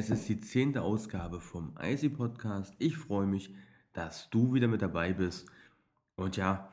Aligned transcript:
Es 0.00 0.10
ist 0.10 0.28
die 0.28 0.38
zehnte 0.38 0.82
Ausgabe 0.82 1.40
vom 1.40 1.74
IC 1.82 2.16
Podcast. 2.16 2.72
Ich 2.78 2.96
freue 2.96 3.26
mich, 3.26 3.52
dass 3.92 4.30
du 4.30 4.54
wieder 4.54 4.68
mit 4.68 4.80
dabei 4.80 5.12
bist. 5.12 5.50
Und 6.14 6.36
ja, 6.36 6.70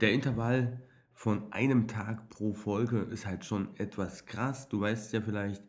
der 0.00 0.12
Intervall 0.12 0.82
von 1.12 1.52
einem 1.52 1.86
Tag 1.86 2.28
pro 2.30 2.52
Folge 2.52 2.98
ist 2.98 3.26
halt 3.26 3.44
schon 3.44 3.76
etwas 3.76 4.26
krass. 4.26 4.68
Du 4.68 4.80
weißt 4.80 5.12
ja 5.12 5.20
vielleicht, 5.20 5.62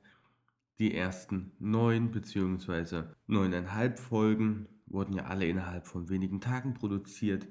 die 0.80 0.96
ersten 0.96 1.52
neun 1.60 2.10
bzw. 2.10 3.04
neuneinhalb 3.28 4.00
Folgen 4.00 4.68
wurden 4.88 5.14
ja 5.14 5.26
alle 5.26 5.46
innerhalb 5.46 5.86
von 5.86 6.10
wenigen 6.10 6.42
Tagen 6.42 6.74
produziert. 6.74 7.48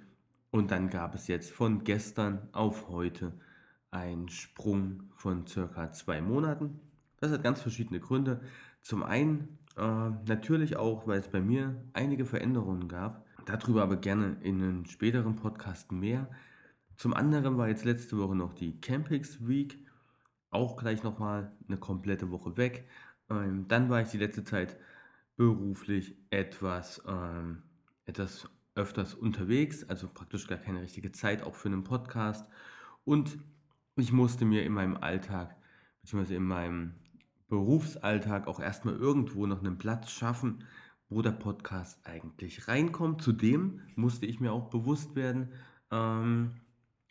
Und 0.51 0.73
dann 0.73 0.91
gab 0.91 1.15
es 1.15 1.29
jetzt 1.29 1.53
von 1.53 1.85
gestern 1.85 2.49
auf 2.51 2.89
heute 2.89 3.39
einen 3.93 4.29
Sprung 4.29 5.13
von 5.15 5.47
circa 5.47 5.93
zwei 5.93 6.21
Monaten. 6.21 6.81
Das 7.21 7.31
hat 7.31 7.45
ganz 7.45 7.63
verschiedene 7.63 8.01
Gründe. 8.01 8.41
Zum 8.85 9.03
einen 9.03 9.57
äh, 9.79 10.11
natürlich 10.27 10.77
auch, 10.77 11.07
weil 11.07 11.19
es 11.19 11.29
bei 11.29 11.41
mir 11.41 11.75
einige 11.95 12.27
Veränderungen 12.27 12.87
gab. 12.87 13.25
Darüber 13.47 13.83
aber 13.83 13.97
gerne 13.97 14.37
in 14.43 14.63
einem 14.63 14.85
späteren 14.85 15.37
Podcast 15.37 15.91
mehr. 15.91 16.29
Zum 16.97 17.15
anderen 17.15 17.57
war 17.57 17.69
jetzt 17.69 17.87
letzte 17.87 18.19
Woche 18.19 18.37
noch 18.37 18.53
die 18.53 18.79
Campix 18.83 19.49
Week. 19.49 19.79
Auch 20.51 20.77
gleich 20.77 21.03
nochmal 21.03 21.51
eine 21.67 21.79
komplette 21.79 22.31
Woche 22.31 22.59
weg. 22.59 22.87
Ähm, 23.31 23.67
dann 23.69 23.89
war 23.89 24.03
ich 24.03 24.09
die 24.09 24.19
letzte 24.19 24.45
Zeit 24.45 24.77
beruflich 25.37 26.15
etwas, 26.29 27.03
ähm, 27.09 27.63
etwas 28.05 28.51
öfters 28.75 29.15
unterwegs, 29.15 29.89
also 29.89 30.09
praktisch 30.13 30.47
gar 30.47 30.59
keine 30.59 30.83
richtige 30.83 31.11
Zeit 31.11 31.43
auch 31.43 31.55
für 31.55 31.69
einen 31.69 31.85
Podcast. 31.85 32.51
Und 33.07 33.39
ich 33.97 34.13
musste 34.13 34.45
mir 34.45 34.63
in 34.63 34.75
meinem 34.75 34.99
Alltag, 34.99 35.57
beziehungsweise 36.03 36.35
in 36.35 36.45
meinem 36.45 36.95
Berufsalltag 37.49 38.47
auch 38.47 38.61
erstmal 38.61 38.97
irgendwo 38.97 39.47
noch 39.47 39.61
einen 39.61 39.79
Platz 39.79 40.11
schaffen, 40.11 40.65
wo 41.09 41.23
der 41.23 41.33
Podcast 41.33 42.07
eigentlich 42.07 42.69
reinkommt. 42.69 43.23
Zudem 43.23 43.81
musste 43.95 44.27
ich 44.27 44.41
mir 44.41 44.53
auch 44.53 44.71
bewusst 44.71 45.15
werden, 45.15 45.53
ähm, 45.91 46.61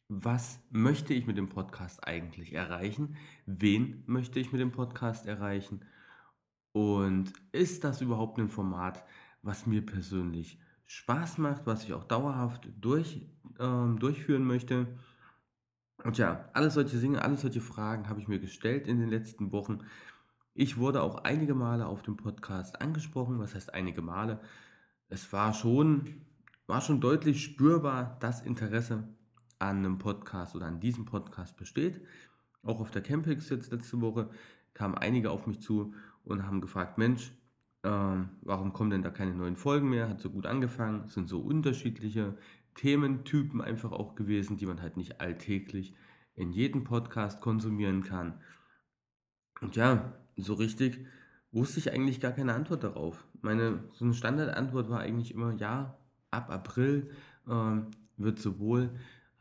was 0.09 0.59
möchte 0.69 1.13
ich 1.13 1.25
mit 1.25 1.37
dem 1.37 1.49
Podcast 1.49 2.05
eigentlich 2.05 2.53
erreichen? 2.53 3.15
Wen 3.45 4.03
möchte 4.05 4.39
ich 4.39 4.51
mit 4.51 4.61
dem 4.61 4.71
Podcast 4.71 5.25
erreichen? 5.25 5.85
Und 6.71 7.33
ist 7.51 7.83
das 7.83 8.01
überhaupt 8.01 8.39
ein 8.39 8.49
Format, 8.49 9.03
was 9.41 9.65
mir 9.65 9.85
persönlich 9.85 10.59
Spaß 10.85 11.37
macht, 11.37 11.65
was 11.65 11.83
ich 11.83 11.93
auch 11.93 12.03
dauerhaft 12.03 12.67
durch, 12.79 13.27
ähm, 13.59 13.99
durchführen 13.99 14.43
möchte? 14.43 14.87
Und 16.03 16.17
ja, 16.17 16.49
alle 16.53 16.69
solche 16.69 16.97
Dinge, 16.97 17.21
alle 17.21 17.37
solche 17.37 17.61
Fragen 17.61 18.09
habe 18.09 18.19
ich 18.19 18.27
mir 18.27 18.39
gestellt 18.39 18.87
in 18.87 18.99
den 18.99 19.09
letzten 19.09 19.51
Wochen. 19.51 19.79
Ich 20.55 20.77
wurde 20.77 21.01
auch 21.01 21.23
einige 21.23 21.55
Male 21.55 21.87
auf 21.87 22.03
dem 22.03 22.15
Podcast 22.15 22.79
angesprochen. 22.79 23.39
Was 23.39 23.55
heißt 23.55 23.73
einige 23.73 24.03
Male? 24.03 24.39
Es 25.09 25.33
war 25.33 25.53
schon, 25.53 26.21
war 26.67 26.79
schon 26.81 27.01
deutlich 27.01 27.43
spürbar, 27.43 28.17
dass 28.19 28.41
Interesse 28.43 29.07
an 29.57 29.77
einem 29.77 29.97
Podcast 29.97 30.55
oder 30.55 30.67
an 30.67 30.79
diesem 30.79 31.05
Podcast 31.05 31.57
besteht. 31.57 32.01
Auch 32.61 32.79
auf 32.79 32.91
der 32.91 33.01
Campix 33.01 33.49
jetzt 33.49 33.71
letzte 33.71 33.99
Woche 34.01 34.29
kamen 34.75 34.95
einige 34.95 35.31
auf 35.31 35.47
mich 35.47 35.59
zu 35.59 35.95
und 36.23 36.45
haben 36.45 36.61
gefragt, 36.61 36.99
Mensch, 36.99 37.31
äh, 37.81 37.89
warum 37.89 38.73
kommen 38.73 38.91
denn 38.91 39.01
da 39.01 39.09
keine 39.09 39.33
neuen 39.33 39.55
Folgen 39.55 39.89
mehr? 39.89 40.07
Hat 40.07 40.21
so 40.21 40.29
gut 40.29 40.45
angefangen. 40.45 41.05
Es 41.07 41.15
sind 41.15 41.29
so 41.29 41.39
unterschiedliche 41.41 42.37
Thementypen 42.75 43.59
einfach 43.59 43.91
auch 43.91 44.13
gewesen, 44.13 44.57
die 44.57 44.67
man 44.67 44.83
halt 44.83 44.97
nicht 44.97 45.19
alltäglich 45.19 45.95
in 46.35 46.51
jedem 46.51 46.83
Podcast 46.83 47.41
konsumieren 47.41 48.03
kann. 48.03 48.39
Und 49.61 49.75
ja, 49.75 50.13
so 50.37 50.53
richtig 50.53 51.05
wusste 51.51 51.79
ich 51.79 51.91
eigentlich 51.91 52.19
gar 52.19 52.31
keine 52.31 52.53
Antwort 52.53 52.83
darauf. 52.83 53.25
Meine 53.41 53.83
so 53.93 54.05
eine 54.05 54.13
Standardantwort 54.13 54.89
war 54.89 54.99
eigentlich 54.99 55.33
immer, 55.33 55.53
ja, 55.53 55.97
ab 56.31 56.49
April 56.49 57.11
ähm, 57.47 57.87
wird 58.17 58.39
sowohl 58.39 58.89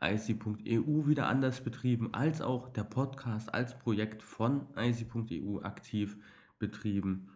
IC.eu 0.01 1.07
wieder 1.07 1.27
anders 1.27 1.61
betrieben, 1.61 2.13
als 2.13 2.41
auch 2.41 2.69
der 2.69 2.83
Podcast 2.83 3.53
als 3.53 3.77
Projekt 3.79 4.21
von 4.21 4.67
IC.eu 4.75 5.61
aktiv 5.61 6.17
betrieben. 6.59 7.29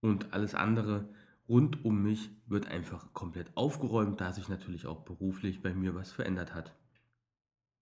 Und 0.00 0.34
alles 0.34 0.54
andere 0.54 1.08
rund 1.48 1.84
um 1.84 2.02
mich 2.02 2.30
wird 2.46 2.68
einfach 2.68 3.12
komplett 3.14 3.56
aufgeräumt, 3.56 4.20
da 4.20 4.32
sich 4.32 4.48
natürlich 4.48 4.86
auch 4.86 5.00
beruflich 5.00 5.62
bei 5.62 5.74
mir 5.74 5.94
was 5.94 6.12
verändert 6.12 6.54
hat. 6.54 6.74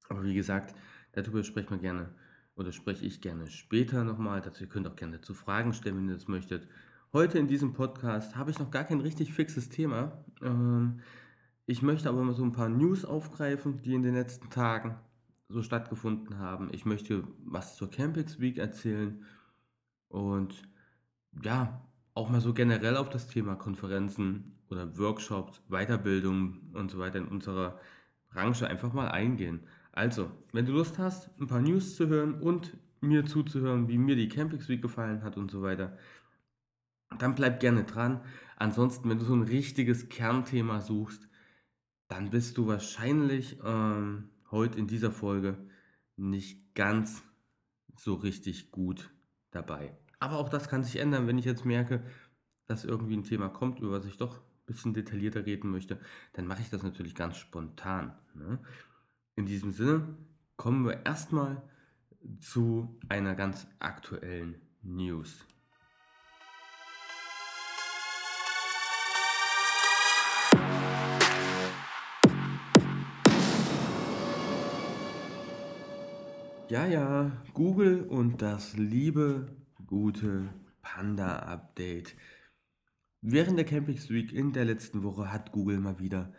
Aber 0.08 0.24
wie 0.24 0.34
gesagt, 0.34 0.74
darüber 1.12 1.42
sprechen 1.42 1.70
wir 1.70 1.78
gerne 1.78 2.14
oder 2.56 2.72
spreche 2.72 3.04
ich 3.04 3.20
gerne 3.20 3.48
später 3.48 4.04
nochmal. 4.04 4.40
Dazu 4.40 4.64
ihr 4.64 4.68
könnt 4.68 4.86
auch 4.86 4.96
gerne 4.96 5.20
zu 5.20 5.34
Fragen 5.34 5.72
stellen, 5.72 5.96
wenn 5.96 6.08
ihr 6.08 6.14
das 6.14 6.28
möchtet. 6.28 6.68
Heute 7.12 7.38
in 7.38 7.48
diesem 7.48 7.72
Podcast 7.72 8.36
habe 8.36 8.50
ich 8.50 8.58
noch 8.58 8.70
gar 8.70 8.84
kein 8.84 9.00
richtig 9.00 9.32
fixes 9.32 9.68
Thema. 9.68 10.24
Ähm, 10.42 11.00
ich 11.66 11.82
möchte 11.82 12.08
aber 12.08 12.22
mal 12.22 12.34
so 12.34 12.44
ein 12.44 12.52
paar 12.52 12.68
News 12.68 13.04
aufgreifen, 13.04 13.82
die 13.82 13.94
in 13.94 14.02
den 14.02 14.14
letzten 14.14 14.50
Tagen 14.50 14.96
so 15.48 15.62
stattgefunden 15.62 16.38
haben. 16.38 16.70
Ich 16.72 16.84
möchte 16.84 17.24
was 17.44 17.76
zur 17.76 17.90
Campix 17.90 18.40
Week 18.40 18.58
erzählen 18.58 19.24
und 20.08 20.62
ja, 21.42 21.82
auch 22.14 22.28
mal 22.30 22.40
so 22.40 22.52
generell 22.52 22.96
auf 22.96 23.08
das 23.08 23.28
Thema 23.28 23.56
Konferenzen 23.56 24.58
oder 24.69 24.98
Workshops, 24.98 25.62
Weiterbildung 25.69 26.72
und 26.74 26.90
so 26.90 26.98
weiter 26.98 27.19
in 27.19 27.28
unserer 27.28 27.78
Branche 28.30 28.66
einfach 28.66 28.92
mal 28.92 29.08
eingehen. 29.08 29.66
Also, 29.92 30.30
wenn 30.53 30.66
du 30.66 30.72
Lust 30.72 30.98
hast, 30.98 31.30
ein 31.38 31.47
paar 31.47 31.60
News 31.60 31.97
zu 31.97 32.08
hören 32.08 32.41
und 32.41 32.76
mir 33.00 33.26
zuzuhören, 33.26 33.88
wie 33.88 33.98
mir 33.98 34.16
die 34.16 34.28
Campix 34.28 34.69
Week 34.69 34.80
gefallen 34.80 35.22
hat 35.22 35.36
und 35.36 35.50
so 35.50 35.62
weiter, 35.62 35.98
dann 37.19 37.34
bleib 37.34 37.60
gerne 37.60 37.84
dran. 37.84 38.20
Ansonsten, 38.56 39.10
wenn 39.10 39.19
du 39.19 39.25
so 39.25 39.34
ein 39.34 39.42
richtiges 39.42 40.08
Kernthema 40.08 40.81
suchst, 40.81 41.28
dann 42.08 42.31
bist 42.31 42.56
du 42.56 42.66
wahrscheinlich 42.66 43.58
ähm, 43.64 44.31
heute 44.50 44.78
in 44.78 44.86
dieser 44.86 45.10
Folge 45.10 45.58
nicht 46.16 46.75
ganz 46.75 47.22
so 47.97 48.14
richtig 48.14 48.70
gut 48.70 49.10
dabei. 49.50 49.97
Aber 50.20 50.38
auch 50.38 50.48
das 50.48 50.69
kann 50.69 50.84
sich 50.84 50.97
ändern, 50.97 51.26
wenn 51.26 51.38
ich 51.38 51.44
jetzt 51.44 51.64
merke, 51.64 52.02
dass 52.66 52.84
irgendwie 52.84 53.16
ein 53.16 53.25
Thema 53.25 53.48
kommt, 53.48 53.81
über 53.81 53.92
was 53.92 54.06
ich 54.06 54.16
doch 54.16 54.38
ein 54.38 54.66
bisschen 54.66 54.94
detaillierter 54.94 55.44
reden 55.44 55.70
möchte, 55.70 55.98
dann 56.32 56.47
mache 56.47 56.62
ich 56.62 56.70
das 56.70 56.82
natürlich 56.82 57.14
ganz 57.14 57.36
spontan. 57.36 58.16
Ne? 58.34 58.60
In 59.34 59.47
diesem 59.47 59.72
Sinne 59.72 60.15
kommen 60.56 60.84
wir 60.84 61.06
erstmal 61.06 61.62
zu 62.38 62.98
einer 63.09 63.34
ganz 63.34 63.66
aktuellen 63.78 64.60
News. 64.82 65.47
Ja, 76.69 76.87
ja, 76.87 77.32
Google 77.54 78.03
und 78.04 78.43
das 78.43 78.76
liebe, 78.76 79.47
gute 79.87 80.49
Panda-Update. 80.82 82.14
Während 83.22 83.59
der 83.59 83.64
Campix 83.64 84.10
Week 84.10 84.31
in 84.31 84.53
der 84.53 84.66
letzten 84.66 85.03
Woche 85.03 85.32
hat 85.32 85.53
Google 85.53 85.78
mal 85.81 85.99
wieder 85.99 86.34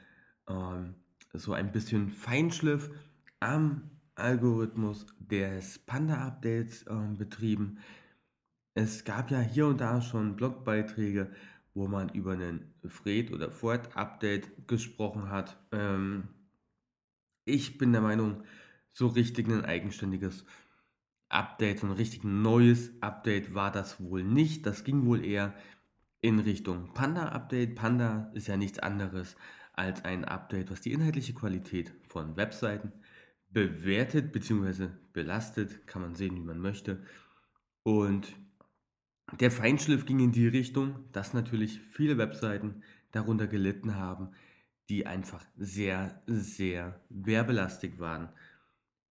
ähm, 0.48 0.96
so 1.34 1.54
ein 1.54 1.72
bisschen 1.72 2.10
Feinschliff 2.10 2.92
am 3.40 3.90
Algorithmus 4.16 5.08
des 5.20 5.80
Panda-Updates 5.80 6.84
äh, 6.84 7.16
betrieben. 7.18 7.80
Es 8.76 9.04
gab 9.04 9.32
ja 9.32 9.40
hier 9.40 9.68
und 9.68 9.82
da 9.82 10.02
schon 10.02 10.36
Blogbeiträge, 10.36 11.32
wo 11.74 11.88
man 11.88 12.10
über 12.10 12.34
einen 12.34 12.74
Fred- 12.86 13.32
oder 13.32 13.52
Ford-Update 13.52 14.68
gesprochen 14.68 15.30
hat. 15.30 15.58
Ähm, 15.72 16.28
ich 17.46 17.78
bin 17.78 17.92
der 17.92 18.02
Meinung, 18.02 18.44
so 18.94 19.08
richtig 19.08 19.48
ein 19.48 19.66
eigenständiges 19.66 20.46
Update, 21.30 21.80
so 21.80 21.88
ein 21.88 21.94
richtig 21.94 22.24
neues 22.24 22.92
Update 23.02 23.56
war 23.56 23.72
das 23.72 24.00
wohl 24.00 24.24
nicht. 24.24 24.68
Das 24.68 24.84
ging 24.84 25.06
wohl 25.06 25.26
eher 25.26 25.56
in 26.22 26.40
Richtung 26.40 26.94
Panda-Update. 26.94 27.76
Panda 27.76 28.32
ist 28.34 28.48
ja 28.48 28.56
nichts 28.56 28.80
anderes 28.80 29.36
als 29.74 30.06
ein 30.06 30.26
Update, 30.26 30.72
was 30.72 30.82
die 30.82 30.94
inhaltliche 30.94 31.34
Qualität 31.34 31.94
von 32.08 32.36
Webseiten 32.36 32.92
bewertet 33.50 34.32
bzw. 34.32 34.90
belastet, 35.14 35.86
kann 35.88 36.02
man 36.02 36.16
sehen, 36.16 36.36
wie 36.36 36.42
man 36.42 36.60
möchte. 36.60 37.04
Und 37.84 38.36
der 39.40 39.52
Feinschliff 39.52 40.06
ging 40.06 40.20
in 40.20 40.32
die 40.32 40.48
Richtung, 40.48 41.06
dass 41.12 41.34
natürlich 41.34 41.80
viele 41.80 42.18
Webseiten 42.18 42.84
darunter 43.12 43.48
gelitten 43.48 43.96
haben, 43.96 44.30
die 44.90 45.06
einfach 45.06 45.44
sehr, 45.58 46.22
sehr 46.28 47.00
werbelastig 47.10 48.00
waren. 48.00 48.30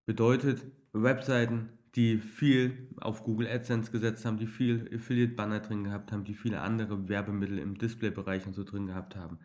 Bedeutet, 0.07 0.65
Webseiten, 0.93 1.71
die 1.95 2.19
viel 2.19 2.89
auf 3.01 3.25
Google 3.25 3.49
AdSense 3.49 3.91
gesetzt 3.91 4.25
haben, 4.25 4.39
die 4.39 4.47
viel 4.47 4.91
Affiliate 4.95 5.35
Banner 5.35 5.61
drin 5.61 5.85
gehabt 5.85 6.13
haben, 6.13 6.25
die 6.25 6.35
viele 6.35 6.61
andere 6.61 7.09
Werbemittel 7.09 7.59
im 7.59 7.79
Displaybereich 7.79 8.47
und 8.47 8.55
so 8.55 8.65
drin 8.65 8.87
gehabt 8.87 9.17
haben, 9.17 9.39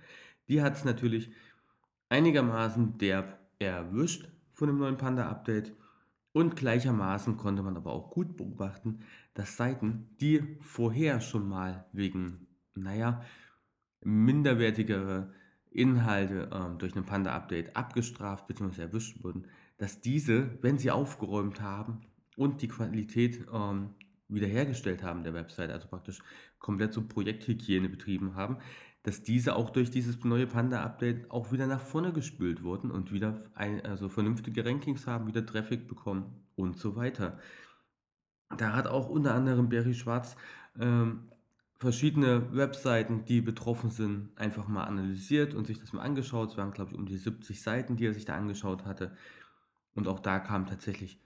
die 0.48 0.62
hat 0.62 0.76
es 0.76 0.86
natürlich 0.86 1.32
einigermaßen 2.10 2.98
derb 2.98 3.40
erwischt 3.60 4.30
von 4.54 4.68
dem 4.68 4.78
neuen 4.78 4.98
Panda-Update. 4.98 5.74
Und 6.32 6.58
gleichermaßen 6.58 7.38
konnte 7.38 7.64
man 7.64 7.78
aber 7.78 7.94
auch 7.94 8.10
gut 8.10 8.36
beobachten, 8.36 9.00
dass 9.34 9.56
Seiten, 9.56 10.10
die 10.20 10.58
vorher 10.60 11.22
schon 11.22 11.48
mal 11.48 11.86
wegen, 11.94 12.48
naja, 12.74 13.22
minderwertigere 14.02 15.34
Inhalte 15.72 16.50
ähm, 16.54 16.78
durch 16.78 16.96
ein 16.96 17.06
Panda-Update 17.06 17.76
abgestraft 17.76 18.48
bzw. 18.48 18.82
erwischt 18.82 19.24
wurden, 19.24 19.48
dass 19.78 20.02
diese, 20.02 20.58
wenn 20.62 20.78
sie 20.78 20.92
aufgeräumt 20.92 21.62
haben 21.62 22.02
und 22.38 22.62
die 22.62 22.68
Qualität 22.68 23.46
ähm, 23.54 23.96
wiederhergestellt 24.28 25.04
haben 25.04 25.24
der 25.24 25.34
Website, 25.34 25.70
also 25.70 25.88
praktisch 25.88 26.20
komplett 26.60 26.94
so 26.94 27.06
Projekthygiene 27.08 27.90
betrieben 27.90 28.36
haben, 28.36 28.58
dass 29.06 29.22
diese 29.22 29.56
auch 29.56 29.70
durch 29.70 29.92
dieses 29.92 30.24
neue 30.24 30.48
Panda-Update 30.48 31.30
auch 31.30 31.52
wieder 31.52 31.68
nach 31.68 31.80
vorne 31.80 32.12
gespült 32.12 32.64
wurden 32.64 32.90
und 32.90 33.12
wieder 33.12 33.40
ein, 33.54 33.86
also 33.86 34.10
vernünftige 34.10 34.66
Rankings 34.66 35.06
haben, 35.06 35.28
wieder 35.28 35.46
Traffic 35.46 35.88
bekommen 35.88 36.44
und 36.56 36.80
so 36.80 36.96
weiter. 36.96 37.38
Da 38.58 38.74
hat 38.74 38.88
auch 38.88 39.08
unter 39.08 39.36
anderem 39.36 39.70
Barry 39.70 39.94
Schwarz 39.94 40.36
ähm, 40.80 41.30
verschiedene 41.78 42.52
Webseiten, 42.56 43.26
die 43.26 43.42
betroffen 43.42 43.92
sind, 43.92 44.32
einfach 44.38 44.68
mal 44.68 44.86
analysiert 44.86 45.54
und 45.54 45.68
sich 45.68 45.80
das 45.80 45.94
mal 45.94 46.02
angeschaut. 46.02 46.50
Es 46.50 46.58
waren, 46.58 46.72
glaube 46.72 46.92
ich, 46.92 46.98
um 46.98 47.06
die 47.06 47.18
70 47.18 47.62
Seiten, 47.62 47.98
die 47.98 48.08
er 48.08 48.14
sich 48.16 48.26
da 48.26 48.36
angeschaut 48.36 48.86
hatte. 48.86 49.16
Und 49.94 50.08
auch 50.08 50.20
da 50.20 50.40
kam 50.40 50.66
tatsächlich 50.66 51.22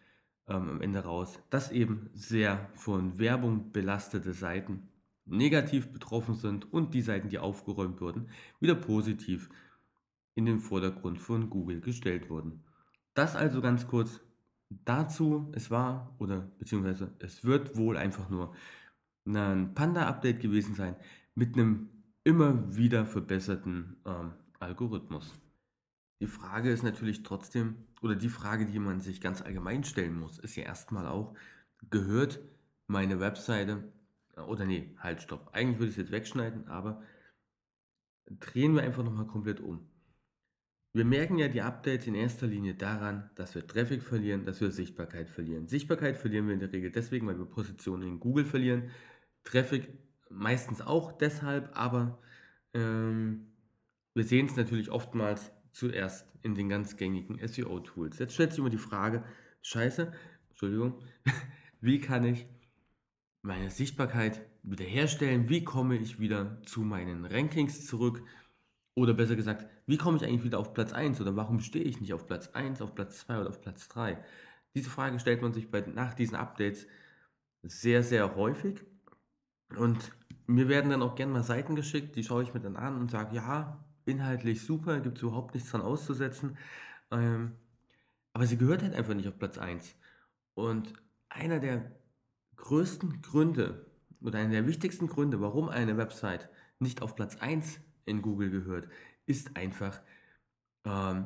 ähm, 0.49 0.69
am 0.69 0.81
Ende 0.81 0.99
raus, 0.99 1.39
dass 1.49 1.71
eben 1.71 2.09
sehr 2.13 2.69
von 2.73 3.19
Werbung 3.19 3.71
belastete 3.71 4.33
Seiten 4.33 4.89
negativ 5.29 5.91
betroffen 5.91 6.35
sind 6.35 6.71
und 6.71 6.93
die 6.93 7.01
Seiten, 7.01 7.29
die 7.29 7.39
aufgeräumt 7.39 8.01
wurden, 8.01 8.29
wieder 8.59 8.75
positiv 8.75 9.49
in 10.35 10.45
den 10.45 10.59
Vordergrund 10.59 11.19
von 11.19 11.49
Google 11.49 11.81
gestellt 11.81 12.29
wurden. 12.29 12.63
Das 13.13 13.35
also 13.35 13.61
ganz 13.61 13.87
kurz 13.87 14.21
dazu. 14.69 15.51
Es 15.53 15.71
war 15.71 16.15
oder 16.19 16.51
beziehungsweise 16.57 17.13
es 17.19 17.43
wird 17.43 17.75
wohl 17.75 17.97
einfach 17.97 18.29
nur 18.29 18.53
ein 19.25 19.73
Panda-Update 19.73 20.39
gewesen 20.39 20.75
sein 20.75 20.95
mit 21.35 21.55
einem 21.55 21.89
immer 22.23 22.75
wieder 22.75 23.05
verbesserten 23.05 23.97
ähm, 24.05 24.33
Algorithmus. 24.59 25.33
Die 26.21 26.27
Frage 26.27 26.69
ist 26.71 26.83
natürlich 26.83 27.23
trotzdem, 27.23 27.75
oder 28.01 28.15
die 28.15 28.29
Frage, 28.29 28.65
die 28.65 28.79
man 28.79 28.99
sich 28.99 29.21
ganz 29.21 29.41
allgemein 29.41 29.83
stellen 29.83 30.19
muss, 30.19 30.37
ist 30.37 30.55
ja 30.55 30.63
erstmal 30.63 31.07
auch, 31.07 31.33
gehört 31.89 32.39
meine 32.87 33.19
Webseite 33.19 33.83
oder 34.47 34.65
nee, 34.65 34.95
halt, 34.99 35.21
stopp. 35.21 35.49
Eigentlich 35.53 35.79
würde 35.79 35.91
ich 35.91 35.97
es 35.97 36.03
jetzt 36.03 36.11
wegschneiden, 36.11 36.67
aber 36.67 37.01
drehen 38.29 38.75
wir 38.75 38.83
einfach 38.83 39.03
nochmal 39.03 39.27
komplett 39.27 39.59
um. 39.59 39.89
Wir 40.91 41.05
merken 41.05 41.37
ja 41.37 41.47
die 41.47 41.61
Updates 41.61 42.07
in 42.07 42.15
erster 42.15 42.47
Linie 42.47 42.73
daran, 42.73 43.29
dass 43.35 43.53
wir 43.53 43.65
Traffic 43.65 44.01
verlieren, 44.01 44.45
dass 44.45 44.59
wir 44.59 44.71
Sichtbarkeit 44.71 45.29
verlieren. 45.29 45.67
Sichtbarkeit 45.67 46.17
verlieren 46.17 46.47
wir 46.47 46.55
in 46.55 46.59
der 46.59 46.73
Regel 46.73 46.91
deswegen, 46.91 47.27
weil 47.27 47.37
wir 47.37 47.45
Positionen 47.45 48.07
in 48.07 48.19
Google 48.19 48.45
verlieren. 48.45 48.89
Traffic 49.43 49.87
meistens 50.29 50.81
auch 50.81 51.11
deshalb, 51.11 51.69
aber 51.77 52.19
ähm, 52.73 53.51
wir 54.15 54.23
sehen 54.23 54.47
es 54.47 54.55
natürlich 54.55 54.89
oftmals 54.89 55.51
zuerst 55.71 56.27
in 56.41 56.55
den 56.55 56.69
ganz 56.69 56.97
gängigen 56.97 57.39
SEO-Tools. 57.45 58.17
Jetzt 58.17 58.33
stellt 58.33 58.51
sich 58.51 58.59
immer 58.59 58.71
die 58.71 58.77
Frage, 58.77 59.23
scheiße, 59.61 60.11
Entschuldigung, 60.49 61.03
wie 61.81 61.99
kann 61.99 62.23
ich 62.25 62.45
meine 63.41 63.69
Sichtbarkeit 63.69 64.41
wiederherstellen? 64.63 65.49
Wie 65.49 65.63
komme 65.63 65.97
ich 65.97 66.19
wieder 66.19 66.61
zu 66.63 66.81
meinen 66.81 67.25
Rankings 67.25 67.85
zurück? 67.85 68.23
Oder 68.95 69.13
besser 69.13 69.35
gesagt, 69.35 69.65
wie 69.85 69.97
komme 69.97 70.17
ich 70.17 70.23
eigentlich 70.23 70.43
wieder 70.43 70.59
auf 70.59 70.73
Platz 70.73 70.91
1? 70.93 71.21
Oder 71.21 71.35
warum 71.35 71.59
stehe 71.59 71.85
ich 71.85 72.01
nicht 72.01 72.13
auf 72.13 72.27
Platz 72.27 72.49
1, 72.49 72.81
auf 72.81 72.95
Platz 72.95 73.19
2 73.19 73.39
oder 73.39 73.49
auf 73.49 73.61
Platz 73.61 73.87
3? 73.87 74.23
Diese 74.75 74.89
Frage 74.89 75.19
stellt 75.19 75.41
man 75.41 75.53
sich 75.53 75.71
bei, 75.71 75.81
nach 75.81 76.13
diesen 76.13 76.35
Updates 76.35 76.85
sehr, 77.63 78.03
sehr 78.03 78.35
häufig. 78.35 78.83
Und 79.77 80.11
mir 80.47 80.67
werden 80.67 80.91
dann 80.91 81.01
auch 81.01 81.15
gerne 81.15 81.31
mal 81.31 81.43
Seiten 81.43 81.75
geschickt, 81.75 82.15
die 82.15 82.23
schaue 82.23 82.43
ich 82.43 82.53
mir 82.53 82.59
dann 82.59 82.75
an 82.75 82.97
und 82.97 83.11
sage, 83.11 83.35
ja, 83.35 83.83
inhaltlich 84.05 84.63
super, 84.63 84.99
gibt 84.99 85.17
es 85.17 85.23
überhaupt 85.23 85.53
nichts 85.53 85.71
dran 85.71 85.81
auszusetzen. 85.81 86.57
Ähm, 87.11 87.53
aber 88.33 88.45
sie 88.45 88.57
gehört 88.57 88.81
halt 88.81 88.95
einfach 88.95 89.13
nicht 89.13 89.27
auf 89.27 89.37
Platz 89.37 89.57
1. 89.57 89.95
Und 90.55 90.93
einer 91.29 91.59
der 91.59 91.91
größten 92.59 93.21
Gründe 93.21 93.85
oder 94.21 94.39
einer 94.39 94.51
der 94.51 94.67
wichtigsten 94.67 95.07
Gründe, 95.07 95.41
warum 95.41 95.69
eine 95.69 95.97
Website 95.97 96.49
nicht 96.79 97.01
auf 97.01 97.15
Platz 97.15 97.37
1 97.37 97.79
in 98.05 98.21
Google 98.21 98.49
gehört, 98.49 98.87
ist 99.25 99.55
einfach 99.55 99.99
ähm, 100.85 101.25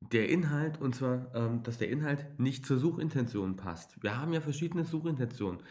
der 0.00 0.28
Inhalt 0.28 0.80
und 0.80 0.94
zwar, 0.94 1.34
ähm, 1.34 1.62
dass 1.62 1.78
der 1.78 1.90
Inhalt 1.90 2.38
nicht 2.38 2.64
zur 2.66 2.78
Suchintention 2.78 3.56
passt. 3.56 4.02
Wir 4.02 4.18
haben 4.18 4.32
ja 4.32 4.40
verschiedene 4.40 4.84
Suchintentionen. 4.84 5.62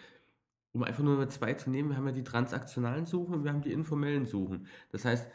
Um 0.71 0.83
einfach 0.83 1.03
nur 1.03 1.27
zwei 1.29 1.55
zu 1.55 1.71
nehmen, 1.71 1.89
wir 1.89 1.97
haben 1.97 2.05
ja 2.05 2.11
die 2.13 2.23
transaktionalen 2.23 3.07
Suchen 3.07 3.33
und 3.33 3.43
wir 3.43 3.51
haben 3.51 3.63
die 3.63 3.73
informellen 3.73 4.25
Suchen. 4.25 4.67
Das 4.91 5.03
heißt, 5.03 5.27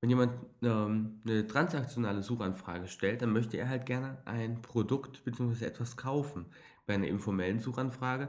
wenn 0.00 0.10
jemand 0.10 0.32
ähm, 0.62 1.20
eine 1.24 1.46
transaktionale 1.46 2.22
Suchanfrage 2.22 2.88
stellt, 2.88 3.22
dann 3.22 3.32
möchte 3.32 3.56
er 3.56 3.68
halt 3.68 3.86
gerne 3.86 4.18
ein 4.24 4.60
Produkt 4.62 5.24
bzw. 5.24 5.64
etwas 5.64 5.96
kaufen. 5.96 6.46
Bei 6.86 6.94
einer 6.94 7.06
informellen 7.06 7.60
Suchanfrage 7.60 8.28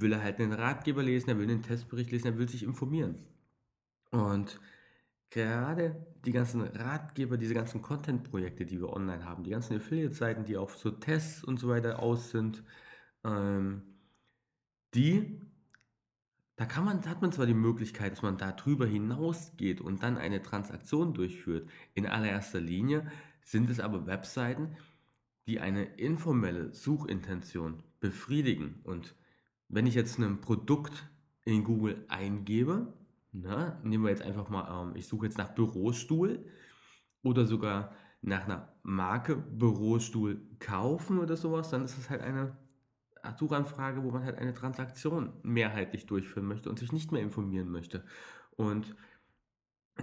will 0.00 0.12
er 0.12 0.22
halt 0.22 0.40
einen 0.40 0.52
Ratgeber 0.52 1.02
lesen, 1.02 1.30
er 1.30 1.38
will 1.38 1.50
einen 1.50 1.62
Testbericht 1.62 2.10
lesen, 2.10 2.28
er 2.28 2.38
will 2.38 2.48
sich 2.48 2.62
informieren. 2.62 3.16
Und 4.10 4.60
gerade 5.30 6.06
die 6.24 6.32
ganzen 6.32 6.62
Ratgeber, 6.62 7.36
diese 7.36 7.54
ganzen 7.54 7.82
Content-Projekte, 7.82 8.64
die 8.64 8.80
wir 8.80 8.92
online 8.92 9.24
haben, 9.24 9.42
die 9.42 9.50
ganzen 9.50 9.76
Affiliate-Seiten, 9.76 10.44
die 10.44 10.56
auf 10.56 10.76
so 10.76 10.90
Tests 10.90 11.42
und 11.42 11.58
so 11.58 11.68
weiter 11.68 11.98
aus 12.00 12.30
sind, 12.30 12.62
ähm, 13.24 13.82
die, 14.94 15.40
da 16.56 16.66
kann 16.66 16.84
man, 16.84 17.04
hat 17.06 17.20
man 17.20 17.32
zwar 17.32 17.46
die 17.46 17.54
Möglichkeit, 17.54 18.12
dass 18.12 18.22
man 18.22 18.38
da 18.38 18.52
drüber 18.52 18.86
hinausgeht 18.86 19.80
und 19.80 20.02
dann 20.04 20.18
eine 20.18 20.40
Transaktion 20.40 21.14
durchführt. 21.14 21.68
In 21.94 22.06
allererster 22.06 22.60
Linie 22.60 23.10
sind 23.42 23.70
es 23.70 23.80
aber 23.80 24.06
Webseiten, 24.06 24.76
die 25.46 25.60
eine 25.60 25.84
informelle 25.84 26.72
Suchintention 26.72 27.82
befriedigen 28.00 28.80
und 28.84 29.16
wenn 29.74 29.86
ich 29.86 29.94
jetzt 29.94 30.18
ein 30.18 30.40
Produkt 30.40 31.10
in 31.44 31.64
Google 31.64 32.04
eingebe, 32.08 32.94
na, 33.32 33.80
nehmen 33.82 34.04
wir 34.04 34.10
jetzt 34.10 34.22
einfach 34.22 34.48
mal, 34.48 34.82
ähm, 34.82 34.94
ich 34.94 35.08
suche 35.08 35.26
jetzt 35.26 35.36
nach 35.36 35.52
Bürostuhl 35.54 36.46
oder 37.24 37.44
sogar 37.44 37.92
nach 38.22 38.44
einer 38.44 38.72
Marke 38.84 39.34
Bürostuhl 39.36 40.40
kaufen 40.60 41.18
oder 41.18 41.36
sowas, 41.36 41.70
dann 41.70 41.84
ist 41.84 41.98
es 41.98 42.08
halt 42.08 42.22
eine 42.22 42.56
Suchanfrage, 43.36 44.04
wo 44.04 44.12
man 44.12 44.22
halt 44.22 44.38
eine 44.38 44.54
Transaktion 44.54 45.32
mehrheitlich 45.42 46.06
durchführen 46.06 46.46
möchte 46.46 46.70
und 46.70 46.78
sich 46.78 46.92
nicht 46.92 47.10
mehr 47.10 47.22
informieren 47.22 47.68
möchte. 47.68 48.04
Und 48.52 48.94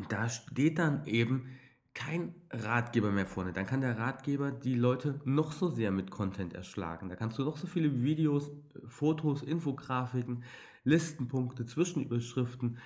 da 0.09 0.27
steht 0.27 0.79
dann 0.79 1.05
eben 1.05 1.47
kein 1.93 2.36
Ratgeber 2.50 3.12
mehr 3.12 3.25
vorne. 3.25 3.53
Dann 3.53 3.65
kann 3.65 3.81
der 3.81 3.98
Ratgeber 3.98 4.51
die 4.51 4.75
Leute 4.75 5.19
noch 5.25 5.51
so 5.51 5.69
sehr 5.69 5.91
mit 5.91 6.10
Content 6.12 6.53
erschlagen. 6.53 7.10
Da 7.10 7.15
kannst 7.15 7.38
du 7.38 7.43
noch 7.43 7.57
so 7.57 7.67
viele 7.67 8.01
Videos, 8.01 8.51
Fotos, 8.88 9.43
Infografiken, 9.43 10.43
Listenpunkte, 10.83 11.65
Zwischenüberschriften. 11.65 12.77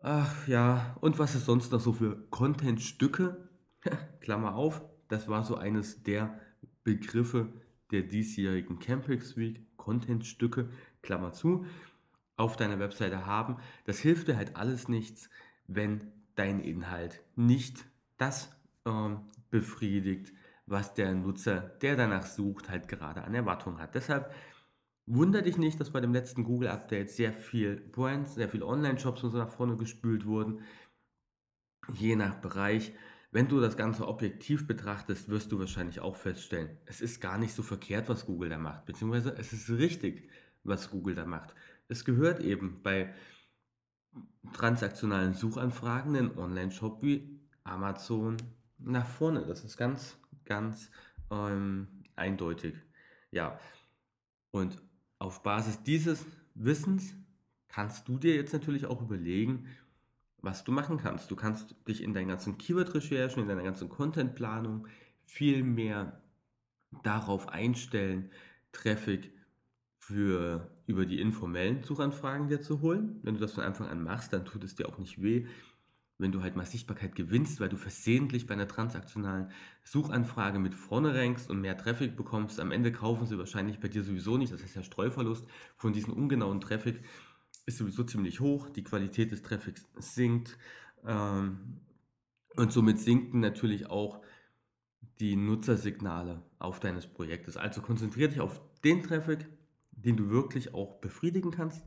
Ach 0.00 0.46
ja, 0.46 0.96
und 1.00 1.18
was 1.18 1.34
es 1.34 1.44
sonst 1.44 1.72
noch 1.72 1.80
so 1.80 1.92
für 1.92 2.28
Contentstücke? 2.30 3.48
Klammer 4.20 4.54
auf, 4.54 4.82
das 5.08 5.28
war 5.28 5.44
so 5.44 5.56
eines 5.56 6.02
der 6.02 6.38
Begriffe 6.84 7.52
der 7.90 8.02
diesjährigen 8.02 8.78
Campix 8.78 9.36
Week. 9.36 9.66
Contentstücke, 9.78 10.68
Klammer 11.00 11.32
zu, 11.32 11.64
auf 12.36 12.56
deiner 12.56 12.78
Webseite 12.78 13.24
haben. 13.24 13.56
Das 13.86 13.98
hilft 14.00 14.28
dir 14.28 14.36
halt 14.36 14.54
alles 14.54 14.88
nichts, 14.88 15.30
wenn 15.66 16.12
dein 16.38 16.60
Inhalt 16.60 17.20
nicht 17.36 17.84
das 18.16 18.50
ähm, 18.86 19.20
befriedigt, 19.50 20.32
was 20.66 20.94
der 20.94 21.14
Nutzer, 21.14 21.60
der 21.82 21.96
danach 21.96 22.26
sucht, 22.26 22.68
halt 22.70 22.88
gerade 22.88 23.22
an 23.22 23.34
Erwartungen 23.34 23.78
hat. 23.78 23.94
Deshalb 23.94 24.32
wundert 25.06 25.46
dich 25.46 25.56
nicht, 25.56 25.80
dass 25.80 25.90
bei 25.90 26.00
dem 26.00 26.12
letzten 26.12 26.44
Google-Update 26.44 27.10
sehr 27.10 27.32
viel 27.32 27.76
Brands, 27.76 28.34
sehr 28.34 28.48
viele 28.48 28.66
Online-Shops 28.66 29.24
und 29.24 29.30
so 29.30 29.38
nach 29.38 29.48
vorne 29.48 29.76
gespült 29.76 30.26
wurden. 30.26 30.60
Je 31.94 32.16
nach 32.16 32.34
Bereich. 32.34 32.92
Wenn 33.30 33.48
du 33.48 33.60
das 33.60 33.76
Ganze 33.76 34.08
objektiv 34.08 34.66
betrachtest, 34.66 35.28
wirst 35.28 35.52
du 35.52 35.58
wahrscheinlich 35.58 36.00
auch 36.00 36.16
feststellen, 36.16 36.78
es 36.86 37.02
ist 37.02 37.20
gar 37.20 37.36
nicht 37.36 37.52
so 37.52 37.62
verkehrt, 37.62 38.08
was 38.08 38.24
Google 38.24 38.48
da 38.48 38.56
macht, 38.56 38.86
beziehungsweise 38.86 39.34
es 39.36 39.52
ist 39.52 39.68
richtig, 39.68 40.30
was 40.64 40.90
Google 40.90 41.14
da 41.14 41.26
macht. 41.26 41.54
Es 41.88 42.06
gehört 42.06 42.40
eben 42.40 42.80
bei 42.82 43.14
transaktionalen 44.52 45.34
Suchanfragen 45.34 46.16
einen 46.16 46.38
Online-Shop 46.38 47.02
wie 47.02 47.40
Amazon 47.64 48.36
nach 48.78 49.06
vorne. 49.06 49.44
Das 49.46 49.64
ist 49.64 49.76
ganz, 49.76 50.16
ganz 50.44 50.90
ähm, 51.30 51.88
eindeutig. 52.16 52.74
Ja, 53.30 53.58
und 54.50 54.80
auf 55.18 55.42
Basis 55.42 55.82
dieses 55.82 56.24
Wissens 56.54 57.14
kannst 57.68 58.08
du 58.08 58.18
dir 58.18 58.34
jetzt 58.34 58.52
natürlich 58.52 58.86
auch 58.86 59.02
überlegen, 59.02 59.66
was 60.40 60.64
du 60.64 60.72
machen 60.72 60.98
kannst. 60.98 61.30
Du 61.30 61.36
kannst 61.36 61.74
dich 61.86 62.02
in 62.02 62.14
deinen 62.14 62.28
ganzen 62.28 62.58
Keyword-Recherchen, 62.58 63.42
in 63.42 63.48
deiner 63.48 63.64
ganzen 63.64 63.88
Content-Planung 63.88 64.86
viel 65.24 65.62
mehr 65.62 66.22
darauf 67.02 67.48
einstellen, 67.48 68.30
Traffic 68.72 69.32
für 69.98 70.70
über 70.88 71.04
die 71.04 71.20
informellen 71.20 71.82
Suchanfragen 71.82 72.48
dir 72.48 72.62
zu 72.62 72.80
holen. 72.80 73.20
Wenn 73.22 73.34
du 73.34 73.40
das 73.40 73.52
von 73.52 73.62
Anfang 73.62 73.88
an 73.88 74.02
machst, 74.02 74.32
dann 74.32 74.46
tut 74.46 74.64
es 74.64 74.74
dir 74.74 74.88
auch 74.88 74.96
nicht 74.96 75.22
weh, 75.22 75.46
wenn 76.16 76.32
du 76.32 76.42
halt 76.42 76.56
mal 76.56 76.64
Sichtbarkeit 76.64 77.14
gewinnst, 77.14 77.60
weil 77.60 77.68
du 77.68 77.76
versehentlich 77.76 78.46
bei 78.46 78.54
einer 78.54 78.66
transaktionalen 78.66 79.50
Suchanfrage 79.84 80.58
mit 80.58 80.74
vorne 80.74 81.14
rankst 81.14 81.50
und 81.50 81.60
mehr 81.60 81.76
Traffic 81.76 82.16
bekommst. 82.16 82.58
Am 82.58 82.72
Ende 82.72 82.90
kaufen 82.90 83.26
sie 83.26 83.38
wahrscheinlich 83.38 83.80
bei 83.80 83.88
dir 83.88 84.02
sowieso 84.02 84.38
nicht. 84.38 84.50
Das 84.50 84.62
heißt, 84.62 84.76
der 84.76 84.82
Streuverlust 84.82 85.46
von 85.76 85.92
diesem 85.92 86.14
ungenauen 86.14 86.62
Traffic 86.62 87.02
ist 87.66 87.76
sowieso 87.76 88.02
ziemlich 88.02 88.40
hoch. 88.40 88.70
Die 88.70 88.82
Qualität 88.82 89.30
des 89.30 89.42
Traffics 89.42 89.86
sinkt. 89.98 90.56
Ähm, 91.04 91.82
und 92.56 92.72
somit 92.72 92.98
sinken 92.98 93.40
natürlich 93.40 93.90
auch 93.90 94.22
die 95.20 95.36
Nutzersignale 95.36 96.42
auf 96.58 96.80
deines 96.80 97.06
Projektes. 97.06 97.58
Also 97.58 97.82
konzentriere 97.82 98.30
dich 98.30 98.40
auf 98.40 98.62
den 98.82 99.02
Traffic, 99.02 99.46
den 100.04 100.16
du 100.16 100.30
wirklich 100.30 100.74
auch 100.74 101.00
befriedigen 101.00 101.50
kannst. 101.50 101.84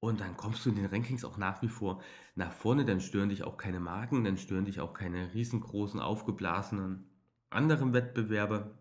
Und 0.00 0.20
dann 0.20 0.36
kommst 0.36 0.64
du 0.64 0.70
in 0.70 0.76
den 0.76 0.86
Rankings 0.86 1.24
auch 1.24 1.36
nach 1.36 1.62
wie 1.62 1.68
vor 1.68 2.02
nach 2.34 2.52
vorne. 2.52 2.84
Dann 2.84 3.00
stören 3.00 3.30
dich 3.30 3.44
auch 3.44 3.56
keine 3.56 3.80
Marken, 3.80 4.24
dann 4.24 4.36
stören 4.36 4.64
dich 4.64 4.80
auch 4.80 4.94
keine 4.94 5.34
riesengroßen, 5.34 6.00
aufgeblasenen 6.00 7.10
anderen 7.50 7.92
Wettbewerbe. 7.92 8.78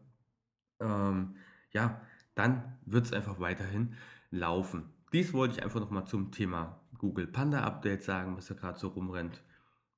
Ähm, 0.80 1.36
ja, 1.72 2.02
dann 2.36 2.78
wird 2.86 3.06
es 3.06 3.14
einfach 3.14 3.40
weiterhin 3.40 3.96
laufen. 4.30 4.94
Dies 5.14 5.34
wollte 5.34 5.56
ich 5.56 5.64
einfach 5.64 5.80
nochmal 5.80 6.06
zum 6.06 6.32
Thema 6.32 6.82
Google 6.98 7.28
Panda 7.28 7.64
Update 7.64 8.04
sagen, 8.04 8.36
was 8.36 8.48
da 8.48 8.56
gerade 8.56 8.78
so 8.78 8.90
rumrennt. 8.90 9.42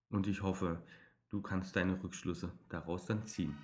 Und 0.10 0.28
ich 0.28 0.44
hoffe, 0.44 0.84
du 1.30 1.42
kannst 1.42 1.76
deine 1.76 2.02
Rückschlüsse 2.02 2.52
daraus 2.70 3.06
dann 3.06 3.26
ziehen. 3.26 3.58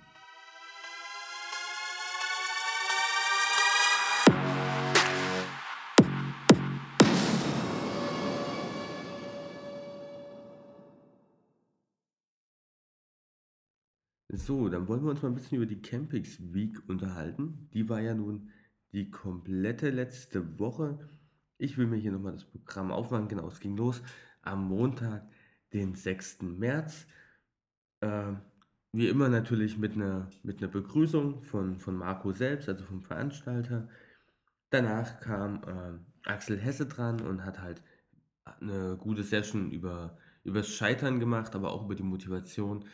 So, 14.44 14.68
dann 14.68 14.88
wollen 14.88 15.02
wir 15.02 15.10
uns 15.10 15.22
mal 15.22 15.30
ein 15.30 15.34
bisschen 15.34 15.56
über 15.56 15.64
die 15.64 15.80
Campix 15.80 16.38
Week 16.52 16.78
unterhalten. 16.86 17.70
Die 17.72 17.88
war 17.88 18.00
ja 18.00 18.14
nun 18.14 18.50
die 18.92 19.10
komplette 19.10 19.88
letzte 19.88 20.58
Woche. 20.58 20.98
Ich 21.56 21.78
will 21.78 21.86
mir 21.86 21.96
hier 21.96 22.12
nochmal 22.12 22.34
das 22.34 22.44
Programm 22.44 22.92
aufmachen. 22.92 23.28
Genau, 23.28 23.48
es 23.48 23.58
ging 23.58 23.74
los 23.74 24.02
am 24.42 24.68
Montag, 24.68 25.26
den 25.72 25.94
6. 25.94 26.42
März. 26.42 27.06
Äh, 28.00 28.34
wie 28.92 29.08
immer 29.08 29.30
natürlich 29.30 29.78
mit 29.78 29.94
einer 29.94 30.28
mit 30.42 30.58
einer 30.58 30.70
Begrüßung 30.70 31.40
von, 31.40 31.78
von 31.78 31.96
Marco 31.96 32.32
selbst, 32.32 32.68
also 32.68 32.84
vom 32.84 33.00
Veranstalter. 33.00 33.88
Danach 34.68 35.20
kam 35.20 35.62
äh, 35.62 36.28
Axel 36.28 36.58
Hesse 36.58 36.84
dran 36.84 37.22
und 37.22 37.46
hat 37.46 37.62
halt 37.62 37.82
eine 38.44 38.98
gute 38.98 39.22
Session 39.22 39.70
über 39.70 40.18
das 40.44 40.68
Scheitern 40.68 41.18
gemacht, 41.18 41.54
aber 41.54 41.72
auch 41.72 41.86
über 41.86 41.94
die 41.94 42.02
Motivation 42.02 42.84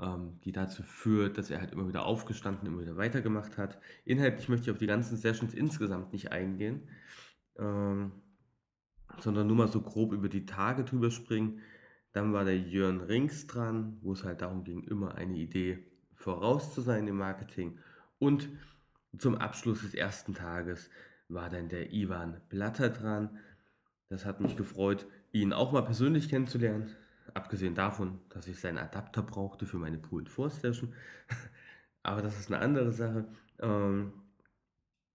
ähm, 0.00 0.38
die 0.44 0.52
dazu 0.52 0.82
führt, 0.82 1.38
dass 1.38 1.50
er 1.50 1.60
halt 1.60 1.72
immer 1.72 1.88
wieder 1.88 2.04
aufgestanden, 2.04 2.66
immer 2.66 2.82
wieder 2.82 2.96
weitergemacht 2.96 3.58
hat. 3.58 3.78
Inhaltlich 4.04 4.48
möchte 4.48 4.64
ich 4.64 4.70
auf 4.70 4.78
die 4.78 4.86
ganzen 4.86 5.16
Sessions 5.16 5.54
insgesamt 5.54 6.12
nicht 6.12 6.32
eingehen, 6.32 6.88
ähm, 7.58 8.12
sondern 9.18 9.46
nur 9.46 9.56
mal 9.56 9.68
so 9.68 9.80
grob 9.80 10.12
über 10.12 10.28
die 10.28 10.46
Tage 10.46 10.84
drüber 10.84 11.10
springen. 11.10 11.60
Dann 12.12 12.32
war 12.32 12.44
der 12.44 12.58
Jörn 12.58 13.00
Rings 13.00 13.46
dran, 13.46 13.98
wo 14.02 14.12
es 14.12 14.24
halt 14.24 14.42
darum 14.42 14.64
ging, 14.64 14.84
immer 14.84 15.14
eine 15.16 15.36
Idee 15.36 15.84
voraus 16.14 16.74
zu 16.74 16.80
sein 16.80 17.06
im 17.06 17.16
Marketing. 17.16 17.78
Und 18.18 18.48
zum 19.16 19.36
Abschluss 19.36 19.82
des 19.82 19.94
ersten 19.94 20.34
Tages 20.34 20.90
war 21.28 21.48
dann 21.48 21.68
der 21.68 21.92
Ivan 21.92 22.40
Blatter 22.48 22.90
dran. 22.90 23.38
Das 24.08 24.24
hat 24.24 24.40
mich 24.40 24.56
gefreut, 24.56 25.06
ihn 25.32 25.52
auch 25.52 25.72
mal 25.72 25.82
persönlich 25.82 26.28
kennenzulernen. 26.28 26.90
Abgesehen 27.38 27.76
davon, 27.76 28.18
dass 28.30 28.48
ich 28.48 28.58
seinen 28.58 28.78
Adapter 28.78 29.22
brauchte 29.22 29.64
für 29.64 29.78
meine 29.78 29.96
Pulled 29.96 30.28
Force 30.28 30.60
Session. 30.60 30.92
Aber 32.02 32.20
das 32.20 32.36
ist 32.36 32.52
eine 32.52 32.60
andere 32.60 32.90
Sache. 32.90 33.28
Ähm, 33.60 34.12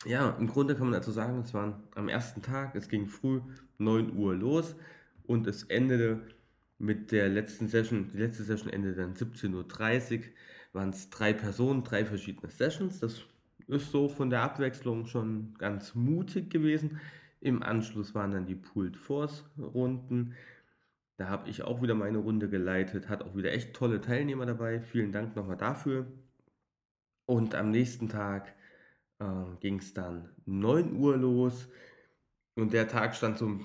ja, 0.06 0.30
im 0.40 0.48
Grunde 0.48 0.76
kann 0.76 0.86
man 0.86 0.96
also 0.96 1.12
sagen, 1.12 1.40
es 1.40 1.54
war 1.54 1.84
am 1.96 2.08
ersten 2.08 2.42
Tag, 2.42 2.76
es 2.76 2.88
ging 2.88 3.08
früh 3.08 3.42
9 3.78 4.16
Uhr 4.16 4.36
los 4.36 4.74
und 5.24 5.48
es 5.48 5.64
endete 5.64 6.22
mit 6.78 7.12
der 7.12 7.28
letzten 7.28 7.68
Session, 7.68 8.10
die 8.14 8.20
letzte 8.20 8.44
Session 8.44 8.72
endete 8.72 9.02
dann 9.02 9.16
17.30 9.16 10.20
Uhr, 10.20 10.24
waren 10.72 10.92
es 10.92 11.10
drei 11.10 11.34
Personen, 11.34 11.84
drei 11.84 12.06
verschiedene 12.06 12.50
Sessions. 12.50 13.02
Das 13.02 13.22
ist 13.68 13.92
so 13.92 14.08
von 14.08 14.30
der 14.30 14.44
Abwechslung 14.44 15.08
schon 15.08 15.56
ganz 15.58 15.94
mutig 15.94 16.50
gewesen. 16.50 17.02
Im 17.42 17.64
Anschluss 17.64 18.16
waren 18.16 18.32
dann 18.32 18.46
die 18.46 18.56
Pulled 18.56 18.96
Force 18.96 19.44
Runden. 19.58 20.36
Da 21.18 21.30
habe 21.30 21.50
ich 21.50 21.64
auch 21.64 21.82
wieder 21.82 21.94
meine 21.94 22.18
Runde 22.18 22.50
geleitet, 22.50 23.08
hat 23.08 23.24
auch 23.24 23.36
wieder 23.36 23.52
echt 23.52 23.76
tolle 23.76 24.02
Teilnehmer 24.02 24.46
dabei. 24.46 24.82
Vielen 24.82 25.12
Dank 25.12 25.36
nochmal 25.36 25.58
dafür. 25.58 26.08
Und 27.26 27.56
am 27.56 27.70
nächsten 27.70 28.10
Tag 28.10 28.56
äh, 29.20 29.26
ging 29.60 29.78
es 29.80 29.94
dann 29.94 30.30
9 30.46 30.96
Uhr 30.96 31.18
los. 31.18 31.70
Und 32.56 32.74
der 32.74 32.88
Tag 32.88 33.16
stand 33.16 33.38
so, 33.38 33.60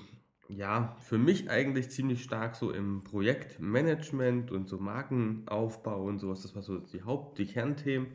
ja, 0.47 0.95
für 0.99 1.17
mich 1.17 1.49
eigentlich 1.49 1.89
ziemlich 1.89 2.23
stark 2.23 2.55
so 2.55 2.71
im 2.71 3.03
Projektmanagement 3.03 4.51
und 4.51 4.67
so 4.67 4.77
Markenaufbau 4.77 6.03
und 6.03 6.19
sowas. 6.19 6.41
Das 6.43 6.55
war 6.55 6.61
so 6.61 6.77
die 6.77 7.03
Haupt-, 7.03 7.39
die 7.39 7.47
Kernthemen. 7.47 8.07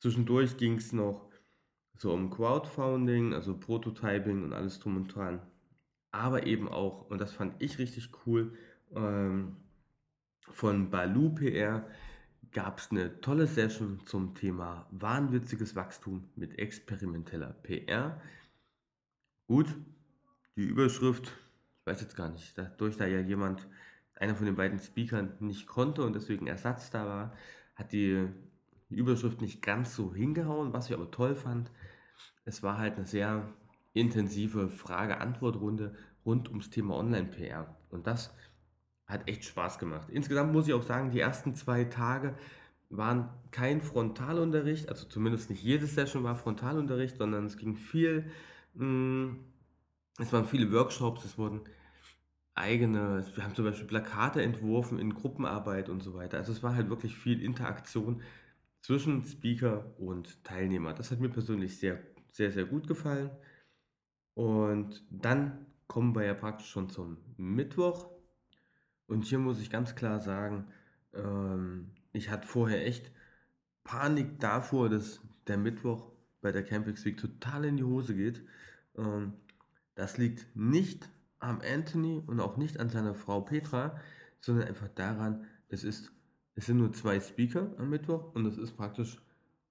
Zwischendurch 0.00 0.56
ging 0.58 0.76
es 0.76 0.92
noch 0.92 1.30
so 1.96 2.12
um 2.12 2.30
Crowdfunding, 2.30 3.34
also 3.34 3.58
Prototyping 3.58 4.44
und 4.44 4.52
alles 4.52 4.78
drum 4.78 4.96
und 4.96 5.14
dran 5.14 5.49
aber 6.12 6.46
eben 6.46 6.68
auch, 6.68 7.08
und 7.10 7.20
das 7.20 7.32
fand 7.32 7.62
ich 7.62 7.78
richtig 7.78 8.10
cool, 8.26 8.56
ähm, 8.94 9.56
von 10.50 10.90
Balu 10.90 11.34
PR 11.34 11.86
gab 12.52 12.78
es 12.78 12.90
eine 12.90 13.20
tolle 13.20 13.46
Session 13.46 14.00
zum 14.06 14.34
Thema 14.34 14.86
wahnwitziges 14.90 15.76
Wachstum 15.76 16.28
mit 16.34 16.58
experimenteller 16.58 17.52
PR. 17.62 18.20
Gut, 19.46 19.68
die 20.56 20.64
Überschrift, 20.64 21.26
ich 21.26 21.86
weiß 21.86 22.00
jetzt 22.00 22.16
gar 22.16 22.28
nicht, 22.28 22.58
dadurch 22.58 22.96
da 22.96 23.06
ja 23.06 23.20
jemand, 23.20 23.68
einer 24.14 24.34
von 24.34 24.46
den 24.46 24.56
beiden 24.56 24.78
Speakern 24.78 25.32
nicht 25.40 25.66
konnte 25.66 26.02
und 26.02 26.14
deswegen 26.14 26.46
Ersatz 26.46 26.90
da 26.90 27.06
war, 27.06 27.36
hat 27.74 27.92
die, 27.92 28.28
die 28.90 28.96
Überschrift 28.96 29.40
nicht 29.40 29.62
ganz 29.62 29.94
so 29.94 30.14
hingehauen, 30.14 30.72
was 30.72 30.88
ich 30.88 30.94
aber 30.94 31.10
toll 31.10 31.34
fand. 31.34 31.70
Es 32.44 32.62
war 32.62 32.78
halt 32.78 32.96
eine 32.96 33.06
sehr 33.06 33.50
intensive 33.92 34.68
Frage-Antwort-Runde 34.68 35.94
rund 36.24 36.48
ums 36.48 36.70
Thema 36.70 36.96
Online-PR. 36.96 37.76
Und 37.90 38.06
das 38.06 38.34
hat 39.06 39.28
echt 39.28 39.44
Spaß 39.44 39.78
gemacht. 39.78 40.08
Insgesamt 40.10 40.52
muss 40.52 40.68
ich 40.68 40.74
auch 40.74 40.82
sagen, 40.82 41.10
die 41.10 41.20
ersten 41.20 41.54
zwei 41.54 41.84
Tage 41.84 42.36
waren 42.88 43.30
kein 43.50 43.80
Frontalunterricht, 43.80 44.88
also 44.88 45.06
zumindest 45.06 45.50
nicht 45.50 45.62
jede 45.62 45.86
Session 45.86 46.24
war 46.24 46.36
Frontalunterricht, 46.36 47.16
sondern 47.16 47.46
es 47.46 47.56
ging 47.56 47.76
viel, 47.76 48.30
mm, 48.74 49.30
es 50.18 50.32
waren 50.32 50.44
viele 50.44 50.72
Workshops, 50.72 51.24
es 51.24 51.38
wurden 51.38 51.62
eigene, 52.54 53.24
wir 53.34 53.44
haben 53.44 53.54
zum 53.54 53.64
Beispiel 53.64 53.86
Plakate 53.86 54.42
entworfen 54.42 54.98
in 54.98 55.14
Gruppenarbeit 55.14 55.88
und 55.88 56.02
so 56.02 56.14
weiter. 56.14 56.38
Also 56.38 56.52
es 56.52 56.62
war 56.62 56.74
halt 56.74 56.90
wirklich 56.90 57.16
viel 57.16 57.42
Interaktion 57.42 58.22
zwischen 58.82 59.24
Speaker 59.24 59.94
und 59.98 60.42
Teilnehmer. 60.44 60.92
Das 60.92 61.10
hat 61.10 61.20
mir 61.20 61.28
persönlich 61.28 61.78
sehr, 61.78 62.00
sehr, 62.32 62.50
sehr 62.50 62.64
gut 62.64 62.86
gefallen. 62.86 63.30
Und 64.40 65.04
dann 65.10 65.66
kommen 65.86 66.14
wir 66.14 66.24
ja 66.24 66.32
praktisch 66.32 66.70
schon 66.70 66.88
zum 66.88 67.18
Mittwoch. 67.36 68.08
Und 69.06 69.26
hier 69.26 69.38
muss 69.38 69.60
ich 69.60 69.68
ganz 69.68 69.94
klar 69.94 70.18
sagen, 70.18 70.68
ähm, 71.12 71.90
ich 72.14 72.30
hatte 72.30 72.48
vorher 72.48 72.86
echt 72.86 73.12
Panik 73.84 74.40
davor, 74.40 74.88
dass 74.88 75.20
der 75.46 75.58
Mittwoch 75.58 76.10
bei 76.40 76.52
der 76.52 76.64
Campix 76.64 77.04
Week 77.04 77.18
total 77.18 77.66
in 77.66 77.76
die 77.76 77.84
Hose 77.84 78.14
geht. 78.14 78.42
Ähm, 78.96 79.34
das 79.94 80.16
liegt 80.16 80.46
nicht 80.56 81.10
am 81.38 81.60
Anthony 81.60 82.22
und 82.26 82.40
auch 82.40 82.56
nicht 82.56 82.80
an 82.80 82.88
seiner 82.88 83.14
Frau 83.14 83.42
Petra, 83.42 84.00
sondern 84.40 84.68
einfach 84.68 84.88
daran, 84.88 85.44
es 85.68 85.84
ist, 85.84 86.12
es 86.54 86.64
sind 86.64 86.78
nur 86.78 86.94
zwei 86.94 87.20
Speaker 87.20 87.74
am 87.76 87.90
Mittwoch 87.90 88.34
und 88.34 88.46
es 88.46 88.56
ist 88.56 88.74
praktisch 88.74 89.20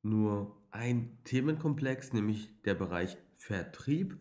nur 0.03 0.55
ein 0.69 1.17
Themenkomplex, 1.23 2.13
nämlich 2.13 2.53
der 2.65 2.75
Bereich 2.75 3.17
Vertrieb 3.35 4.15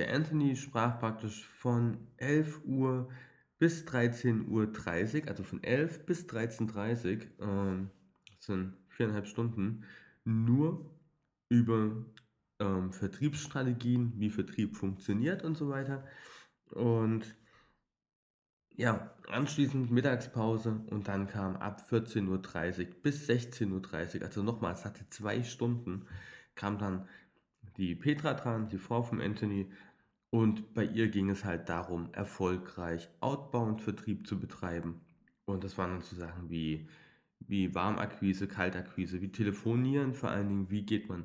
der 0.00 0.14
Anthony 0.14 0.56
sprach 0.56 0.98
praktisch 0.98 1.46
von 1.46 1.98
11 2.16 2.62
Uhr 2.64 3.10
bis 3.58 3.84
13.30 3.84 4.46
Uhr, 5.22 5.28
also 5.28 5.42
von 5.42 5.62
11 5.62 6.06
bis 6.06 6.24
13.30 6.24 7.18
Uhr, 7.38 7.46
ähm, 7.46 7.90
das 8.34 8.46
sind 8.46 8.78
viereinhalb 8.88 9.26
Stunden, 9.26 9.84
nur 10.24 10.90
über 11.50 12.06
ähm, 12.60 12.94
Vertriebsstrategien, 12.94 14.14
wie 14.16 14.30
Vertrieb 14.30 14.74
funktioniert 14.74 15.44
und 15.44 15.58
so 15.58 15.68
weiter. 15.68 16.06
Und 16.70 17.36
ja, 18.74 19.14
anschließend 19.28 19.90
Mittagspause 19.90 20.80
und 20.88 21.08
dann 21.08 21.26
kam 21.26 21.56
ab 21.56 21.82
14.30 21.90 22.28
Uhr 22.88 22.94
bis 23.02 23.28
16.30 23.28 24.16
Uhr, 24.16 24.22
also 24.22 24.42
nochmal, 24.42 24.72
es 24.72 24.86
hatte 24.86 25.04
zwei 25.10 25.42
Stunden, 25.42 26.06
kam 26.54 26.78
dann 26.78 27.06
die 27.76 27.94
Petra 27.94 28.34
dran, 28.34 28.68
die 28.68 28.78
Frau 28.78 29.02
von 29.02 29.20
Anthony. 29.20 29.70
Und 30.30 30.74
bei 30.74 30.84
ihr 30.84 31.08
ging 31.08 31.28
es 31.28 31.44
halt 31.44 31.68
darum, 31.68 32.08
erfolgreich 32.12 33.08
Outbound-Vertrieb 33.20 34.26
zu 34.26 34.38
betreiben. 34.38 35.00
Und 35.44 35.64
das 35.64 35.76
waren 35.76 35.90
dann 35.90 36.02
so 36.02 36.16
Sachen 36.16 36.48
wie, 36.50 36.88
wie 37.40 37.74
Warmakquise, 37.74 38.46
Kaltakquise, 38.46 39.20
wie 39.20 39.32
Telefonieren 39.32 40.14
vor 40.14 40.30
allen 40.30 40.48
Dingen, 40.48 40.70
wie 40.70 40.86
geht 40.86 41.08
man 41.08 41.24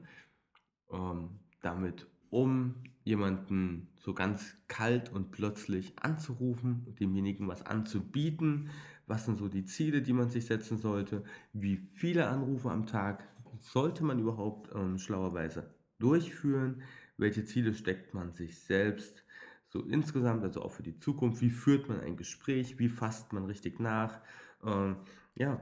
ähm, 0.91 1.39
damit 1.61 2.07
um, 2.31 2.75
jemanden 3.03 3.87
so 3.99 4.13
ganz 4.13 4.57
kalt 4.67 5.11
und 5.11 5.31
plötzlich 5.31 5.93
anzurufen, 5.99 6.95
demjenigen 6.99 7.47
was 7.47 7.63
anzubieten, 7.63 8.69
was 9.07 9.25
sind 9.25 9.37
so 9.37 9.47
die 9.47 9.65
Ziele, 9.65 10.01
die 10.01 10.13
man 10.13 10.29
sich 10.29 10.47
setzen 10.47 10.79
sollte, 10.79 11.23
wie 11.53 11.77
viele 11.77 12.27
Anrufe 12.27 12.71
am 12.71 12.87
Tag 12.87 13.27
sollte 13.59 14.03
man 14.03 14.19
überhaupt 14.19 14.73
ähm, 14.75 14.97
schlauerweise 14.97 15.73
durchführen, 15.99 16.81
welche 17.17 17.45
Ziele 17.45 17.73
steckt 17.73 18.13
man 18.13 18.33
sich 18.33 18.59
selbst 18.59 19.23
so 19.69 19.81
insgesamt, 19.81 20.43
also 20.43 20.61
auch 20.61 20.71
für 20.71 20.83
die 20.83 20.99
Zukunft, 20.99 21.41
wie 21.41 21.49
führt 21.49 21.89
man 21.89 21.99
ein 21.99 22.15
Gespräch, 22.15 22.79
wie 22.79 22.87
fasst 22.87 23.33
man 23.33 23.45
richtig 23.45 23.79
nach, 23.79 24.21
ähm, 24.63 24.97
ja, 25.35 25.59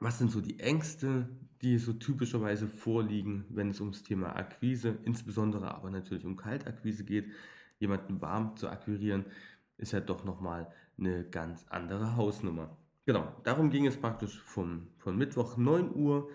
was 0.00 0.18
sind 0.18 0.30
so 0.30 0.42
die 0.42 0.60
Ängste, 0.60 1.28
die 1.62 1.78
so 1.78 1.94
typischerweise 1.94 2.68
vorliegen, 2.68 3.46
wenn 3.48 3.70
es 3.70 3.80
ums 3.80 4.02
Thema 4.02 4.36
Akquise, 4.36 4.98
insbesondere 5.04 5.74
aber 5.74 5.90
natürlich 5.90 6.26
um 6.26 6.36
Kaltakquise 6.36 7.04
geht. 7.04 7.30
Jemanden 7.78 8.20
warm 8.20 8.56
zu 8.56 8.68
akquirieren, 8.68 9.24
ist 9.78 9.92
ja 9.92 10.00
doch 10.00 10.24
nochmal 10.24 10.70
eine 10.98 11.24
ganz 11.24 11.64
andere 11.70 12.16
Hausnummer. 12.16 12.76
Genau, 13.06 13.34
darum 13.44 13.70
ging 13.70 13.86
es 13.86 13.96
praktisch 13.96 14.38
vom, 14.42 14.88
von 14.98 15.16
Mittwoch 15.16 15.56
9 15.56 15.94
Uhr 15.94 16.28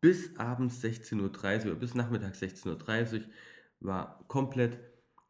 bis 0.00 0.36
abends 0.38 0.82
16.30 0.84 1.16
Uhr 1.64 1.70
oder 1.72 1.74
bis 1.74 1.94
nachmittags 1.94 2.40
16.30 2.40 3.14
Uhr 3.14 3.20
war 3.80 4.24
komplett 4.28 4.78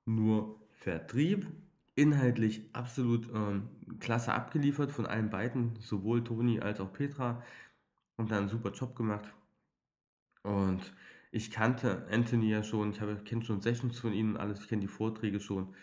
nur 0.05 0.61
Vertrieb. 0.71 1.47
Inhaltlich 1.95 2.69
absolut 2.75 3.29
ähm, 3.33 3.71
klasse 4.01 4.35
abgeliefert 4.35 4.93
von 4.93 5.07
allen 5.07 5.31
beiden, 5.31 5.77
sowohl 5.81 6.23
Toni 6.23 6.61
als 6.61 6.79
auch 6.81 6.93
Petra. 6.93 7.43
Haben 8.19 8.29
da 8.29 8.39
einen 8.39 8.49
super 8.49 8.71
Job 8.71 8.95
gemacht. 8.95 9.33
Und 10.43 10.95
ich 11.33 11.51
kannte 11.51 12.07
Anthony 12.11 12.51
ja 12.51 12.63
schon, 12.63 12.93
ich 12.93 13.25
kenne 13.25 13.45
schon 13.45 13.63
Sessions 13.63 13.99
von 13.99 14.13
ihm 14.13 14.33
und 14.33 14.37
alles, 14.37 14.61
ich 14.61 14.69
kenne 14.69 14.83
die 14.83 14.89
Vorträge 14.89 15.41
schon. 15.41 15.75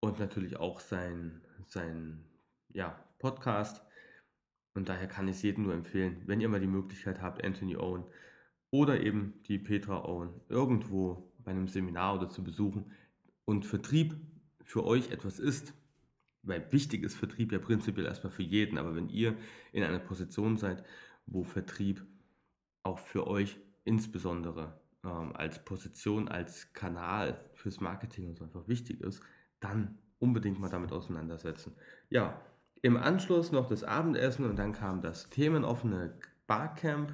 Und 0.00 0.18
natürlich 0.18 0.56
auch 0.56 0.80
sein, 0.80 1.42
sein 1.66 2.24
ja, 2.72 2.98
Podcast. 3.18 3.82
Und 4.74 4.88
daher 4.88 5.08
kann 5.08 5.28
ich 5.28 5.36
es 5.36 5.42
jedem 5.42 5.64
nur 5.64 5.74
empfehlen, 5.74 6.22
wenn 6.26 6.40
ihr 6.40 6.48
mal 6.48 6.60
die 6.60 6.66
Möglichkeit 6.66 7.22
habt, 7.22 7.44
Anthony 7.44 7.76
Owen 7.76 8.04
oder 8.70 9.00
eben 9.00 9.42
die 9.44 9.58
Petra 9.58 10.04
Owen 10.04 10.40
irgendwo 10.48 11.32
bei 11.46 11.52
einem 11.52 11.68
Seminar 11.68 12.16
oder 12.16 12.28
zu 12.28 12.44
besuchen 12.44 12.92
und 13.44 13.64
Vertrieb 13.64 14.16
für 14.64 14.84
euch 14.84 15.12
etwas 15.12 15.38
ist, 15.38 15.72
weil 16.42 16.70
wichtig 16.72 17.04
ist 17.04 17.14
Vertrieb 17.14 17.52
ja 17.52 17.58
prinzipiell 17.58 18.04
erstmal 18.04 18.32
für 18.32 18.42
jeden, 18.42 18.76
aber 18.78 18.94
wenn 18.94 19.08
ihr 19.08 19.36
in 19.72 19.84
einer 19.84 20.00
Position 20.00 20.56
seid, 20.56 20.84
wo 21.24 21.44
Vertrieb 21.44 22.04
auch 22.82 22.98
für 22.98 23.26
euch 23.28 23.58
insbesondere 23.84 24.80
ähm, 25.04 25.34
als 25.34 25.64
Position, 25.64 26.28
als 26.28 26.72
Kanal 26.72 27.48
fürs 27.54 27.80
Marketing 27.80 28.28
und 28.28 28.38
so 28.38 28.44
einfach 28.44 28.66
wichtig 28.66 29.00
ist, 29.00 29.22
dann 29.60 29.98
unbedingt 30.18 30.58
mal 30.58 30.68
damit 30.68 30.90
auseinandersetzen. 30.90 31.76
Ja, 32.10 32.40
im 32.82 32.96
Anschluss 32.96 33.52
noch 33.52 33.68
das 33.68 33.84
Abendessen 33.84 34.50
und 34.50 34.56
dann 34.56 34.72
kam 34.72 35.00
das 35.00 35.30
themenoffene 35.30 36.18
Barcamp. 36.48 37.12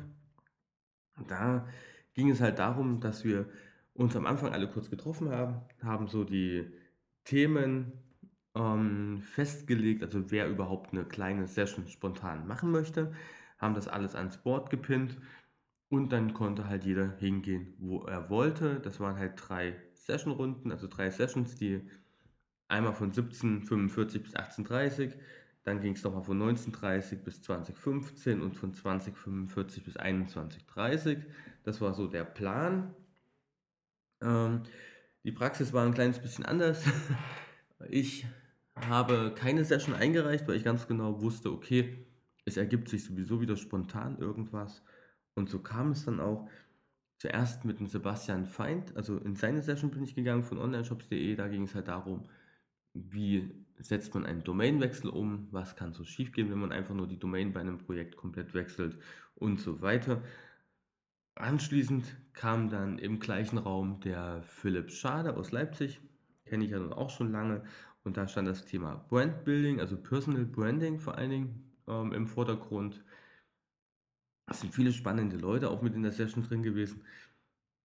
Da 1.28 1.68
ging 2.14 2.30
es 2.30 2.40
halt 2.40 2.58
darum, 2.58 3.00
dass 3.00 3.24
wir 3.24 3.46
uns 3.94 4.16
am 4.16 4.26
Anfang 4.26 4.52
alle 4.52 4.68
kurz 4.68 4.90
getroffen 4.90 5.30
haben, 5.30 5.60
haben 5.82 6.08
so 6.08 6.24
die 6.24 6.70
Themen 7.24 7.92
ähm, 8.54 9.20
festgelegt, 9.22 10.02
also 10.02 10.30
wer 10.30 10.48
überhaupt 10.48 10.92
eine 10.92 11.04
kleine 11.04 11.46
Session 11.46 11.86
spontan 11.88 12.46
machen 12.46 12.70
möchte, 12.70 13.12
haben 13.58 13.74
das 13.74 13.88
alles 13.88 14.14
ans 14.14 14.38
Board 14.38 14.70
gepinnt 14.70 15.16
und 15.88 16.10
dann 16.12 16.34
konnte 16.34 16.68
halt 16.68 16.84
jeder 16.84 17.16
hingehen, 17.18 17.74
wo 17.78 18.02
er 18.04 18.30
wollte. 18.30 18.80
Das 18.80 18.98
waren 18.98 19.18
halt 19.18 19.34
drei 19.36 19.76
Sessionrunden, 19.94 20.72
also 20.72 20.88
drei 20.88 21.10
Sessions, 21.10 21.54
die 21.54 21.88
einmal 22.68 22.94
von 22.94 23.12
17.45 23.12 24.18
bis 24.20 24.34
18.30 24.34 25.12
dann 25.64 25.80
ging 25.80 25.92
es 25.92 26.02
nochmal 26.02 26.24
von 26.24 26.40
19.30 26.42 27.16
bis 27.22 27.42
2015 27.42 28.42
und 28.42 28.56
von 28.56 28.74
2045 28.74 29.84
bis 29.84 29.96
21.30. 29.96 31.22
Das 31.62 31.80
war 31.80 31.94
so 31.94 32.08
der 32.08 32.24
Plan. 32.24 32.94
Ähm, 34.22 34.62
die 35.24 35.32
Praxis 35.32 35.72
war 35.72 35.84
ein 35.84 35.94
kleines 35.94 36.18
bisschen 36.18 36.44
anders. 36.44 36.84
Ich 37.88 38.24
habe 38.76 39.34
keine 39.34 39.64
Session 39.64 39.92
eingereicht, 39.92 40.46
weil 40.46 40.54
ich 40.54 40.62
ganz 40.62 40.86
genau 40.86 41.20
wusste, 41.20 41.50
okay, 41.50 42.06
es 42.44 42.56
ergibt 42.56 42.88
sich 42.88 43.04
sowieso 43.04 43.40
wieder 43.40 43.56
spontan 43.56 44.18
irgendwas. 44.18 44.84
Und 45.34 45.50
so 45.50 45.58
kam 45.58 45.90
es 45.90 46.04
dann 46.04 46.20
auch. 46.20 46.48
Zuerst 47.18 47.64
mit 47.64 47.78
dem 47.78 47.86
Sebastian 47.86 48.46
Feind, 48.46 48.96
also 48.96 49.16
in 49.18 49.36
seine 49.36 49.62
Session 49.62 49.90
bin 49.90 50.02
ich 50.02 50.14
gegangen 50.14 50.42
von 50.42 50.58
onlineshops.de. 50.58 51.36
Da 51.36 51.46
ging 51.46 51.64
es 51.64 51.74
halt 51.74 51.88
darum, 51.88 52.28
wie 52.94 53.64
setzt 53.78 54.12
man 54.14 54.26
einen 54.26 54.42
Domainwechsel 54.42 55.08
um, 55.08 55.46
was 55.52 55.76
kann 55.76 55.92
so 55.92 56.04
schiefgehen, 56.04 56.50
wenn 56.50 56.58
man 56.58 56.72
einfach 56.72 56.94
nur 56.94 57.06
die 57.06 57.18
Domain 57.18 57.52
bei 57.52 57.60
einem 57.60 57.78
Projekt 57.78 58.16
komplett 58.16 58.54
wechselt 58.54 58.98
und 59.36 59.60
so 59.60 59.80
weiter. 59.80 60.22
Anschließend 61.34 62.04
kam 62.34 62.68
dann 62.68 62.98
im 62.98 63.18
gleichen 63.18 63.58
Raum 63.58 64.00
der 64.00 64.42
Philipp 64.42 64.90
Schade 64.90 65.36
aus 65.36 65.50
Leipzig, 65.50 66.00
kenne 66.44 66.64
ich 66.64 66.70
ja 66.70 66.78
nun 66.78 66.92
auch 66.92 67.10
schon 67.10 67.32
lange, 67.32 67.64
und 68.04 68.16
da 68.16 68.26
stand 68.26 68.48
das 68.48 68.64
Thema 68.64 68.96
Brand 69.08 69.44
Building, 69.44 69.80
also 69.80 69.96
Personal 69.96 70.44
Branding 70.44 70.98
vor 70.98 71.16
allen 71.16 71.30
Dingen 71.30 71.72
ähm, 71.86 72.12
im 72.12 72.26
Vordergrund. 72.26 73.02
Es 74.46 74.60
sind 74.60 74.74
viele 74.74 74.92
spannende 74.92 75.36
Leute 75.36 75.70
auch 75.70 75.82
mit 75.82 75.94
in 75.94 76.02
der 76.02 76.12
Session 76.12 76.42
drin 76.42 76.62
gewesen. 76.62 77.04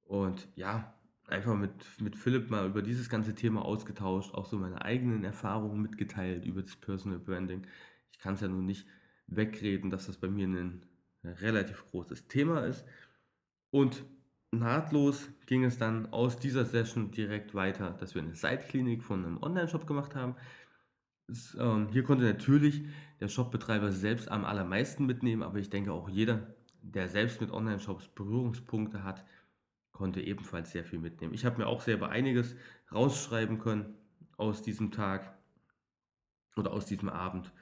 Und 0.03 0.47
ja, 0.55 0.93
einfach 1.27 1.55
mit, 1.55 1.71
mit 2.01 2.15
Philipp 2.15 2.49
mal 2.49 2.67
über 2.67 2.81
dieses 2.81 3.09
ganze 3.09 3.35
Thema 3.35 3.63
ausgetauscht, 3.63 4.33
auch 4.33 4.45
so 4.45 4.57
meine 4.57 4.81
eigenen 4.81 5.23
Erfahrungen 5.23 5.81
mitgeteilt 5.81 6.45
über 6.45 6.61
das 6.61 6.75
Personal 6.75 7.19
Branding. 7.19 7.67
Ich 8.11 8.19
kann 8.19 8.33
es 8.33 8.41
ja 8.41 8.47
nun 8.47 8.65
nicht 8.65 8.87
wegreden, 9.27 9.91
dass 9.91 10.07
das 10.07 10.17
bei 10.17 10.29
mir 10.29 10.47
ein 10.47 10.81
relativ 11.23 11.85
großes 11.91 12.27
Thema 12.27 12.65
ist. 12.65 12.85
Und 13.77 14.03
nahtlos 14.49 15.29
ging 15.45 15.63
es 15.63 15.77
dann 15.77 16.11
aus 16.11 16.39
dieser 16.39 16.65
Session 16.65 17.11
direkt 17.11 17.53
weiter, 17.53 17.91
dass 17.91 18.15
wir 18.15 18.23
eine 18.23 18.33
Seitklinik 18.33 19.03
von 19.03 19.23
einem 19.23 19.37
Online-Shop 19.37 19.85
gemacht 19.85 20.15
haben. 20.15 20.35
Das, 21.27 21.55
ähm, 21.59 21.87
hier 21.91 22.01
konnte 22.01 22.25
natürlich 22.25 22.85
der 23.19 23.27
Shopbetreiber 23.27 23.91
selbst 23.91 24.31
am 24.31 24.45
allermeisten 24.45 25.05
mitnehmen, 25.05 25.43
aber 25.43 25.59
ich 25.59 25.69
denke 25.69 25.91
auch 25.91 26.09
jeder, 26.09 26.55
der 26.81 27.07
selbst 27.07 27.39
mit 27.39 27.51
Online-Shops 27.51 28.07
Berührungspunkte 28.15 29.03
hat, 29.03 29.23
konnte 29.91 30.21
ebenfalls 30.21 30.71
sehr 30.71 30.83
viel 30.83 30.97
mitnehmen. 30.97 31.35
Ich 31.35 31.45
habe 31.45 31.59
mir 31.59 31.67
auch 31.67 31.81
selber 31.81 32.09
einiges 32.09 32.55
rausschreiben 32.91 33.59
können 33.59 33.93
aus 34.37 34.63
diesem 34.63 34.89
Tag 34.89 35.37
oder 36.55 36.73
aus 36.73 36.87
diesem 36.87 37.09
Abend. 37.09 37.53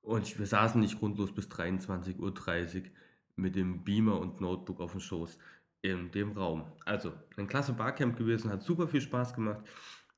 Und 0.00 0.38
wir 0.38 0.46
saßen 0.46 0.80
nicht 0.80 0.98
grundlos 0.98 1.34
bis 1.34 1.48
23.30 1.48 2.18
Uhr 2.18 2.94
mit 3.36 3.56
dem 3.56 3.84
Beamer 3.84 4.20
und 4.20 4.40
Notebook 4.40 4.80
auf 4.80 4.92
dem 4.92 5.00
Schoß 5.00 5.38
in 5.82 6.10
dem 6.12 6.32
Raum. 6.32 6.64
Also, 6.84 7.12
ein 7.36 7.46
klasse 7.46 7.72
Barcamp 7.72 8.16
gewesen, 8.16 8.50
hat 8.50 8.62
super 8.62 8.88
viel 8.88 9.00
Spaß 9.00 9.34
gemacht. 9.34 9.60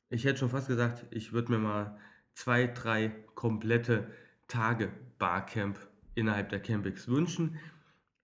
Ich 0.09 0.25
hätte 0.25 0.39
schon 0.39 0.51
fast 0.51 0.69
gesagt, 0.69 1.07
ich 1.11 1.33
würde 1.33 1.53
mir 1.53 1.59
mal 1.59 1.99
zwei, 2.35 2.67
drei 2.69 3.09
komplette 3.35 4.11
Tage 4.47 4.93
Barcamp 5.19 5.79
innerhalb 6.15 6.51
der 6.51 6.61
Campix 6.61 7.09
wünschen. 7.09 7.59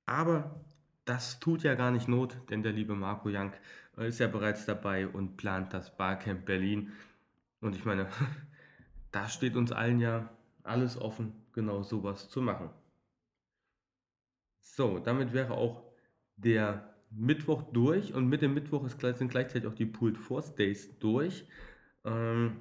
Aber 0.07 0.65
das 1.05 1.41
tut 1.41 1.63
ja 1.63 1.75
gar 1.75 1.91
nicht 1.91 2.09
Not, 2.09 2.37
denn 2.51 2.63
der 2.63 2.73
liebe 2.73 2.95
Marco 2.95 3.29
Jank 3.29 3.59
äh, 3.97 4.09
ist 4.09 4.21
ja 4.21 4.29
bereits 4.29 4.67
dabei 4.67 5.09
und 5.09 5.37
plant 5.37 5.73
das 5.73 5.97
Barcamp 5.97 6.45
Berlin. 6.45 6.93
Und 7.61 7.75
ich 7.75 7.85
meine, 7.85 8.09
da 9.11 9.29
steht 9.29 9.57
uns 9.57 9.73
allen 9.73 10.01
ja 10.01 10.31
alles 10.63 10.97
offen, 10.97 11.33
genau 11.53 11.83
sowas 11.83 12.29
zu 12.29 12.41
machen. 12.41 12.71
So, 14.62 15.01
damit 15.01 15.33
wäre 15.33 15.55
auch 15.55 15.83
der 16.37 16.94
Mittwoch 17.11 17.62
durch 17.72 18.14
und 18.14 18.29
mit 18.29 18.40
dem 18.42 18.55
Mittwoch 18.55 18.85
ist, 18.85 19.01
sind 19.01 19.31
gleichzeitig 19.31 19.68
auch 19.68 19.75
die 19.75 19.87
Pulled 19.87 20.16
Force 20.16 20.55
Days 20.55 20.98
durch. 20.98 21.46
Ähm, 22.05 22.61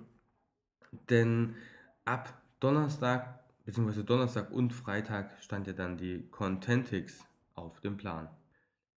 denn 1.09 1.55
ab 2.03 2.41
Donnerstag, 2.59 3.39
beziehungsweise 3.65 4.03
Donnerstag 4.03 4.51
und 4.51 4.73
Freitag 4.73 5.31
stand 5.41 5.67
ja 5.67 5.73
dann 5.73 5.97
die 5.97 6.27
Contentix 6.31 7.23
auf 7.53 7.79
dem 7.79 7.97
Plan. 7.97 8.29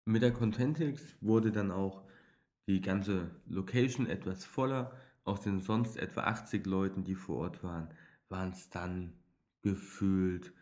Mit 0.03 0.21
der 0.23 0.33
Contentix 0.33 1.15
wurde 1.21 1.51
dann 1.51 1.71
auch 1.71 2.03
die 2.67 2.81
ganze 2.81 3.31
Location 3.47 4.07
etwas 4.07 4.45
voller. 4.45 4.91
Aus 5.23 5.41
den 5.41 5.59
sonst 5.59 5.97
etwa 5.97 6.21
80 6.21 6.65
Leuten, 6.65 7.03
die 7.03 7.15
vor 7.15 7.37
Ort 7.37 7.63
waren, 7.63 7.89
waren 8.29 8.49
es 8.49 8.69
dann 8.69 9.13
gefühlt 9.61 10.53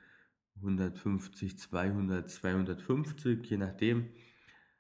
150, 0.62 1.58
200, 1.58 2.30
250, 2.30 3.46
je 3.50 3.58
nachdem. 3.58 4.10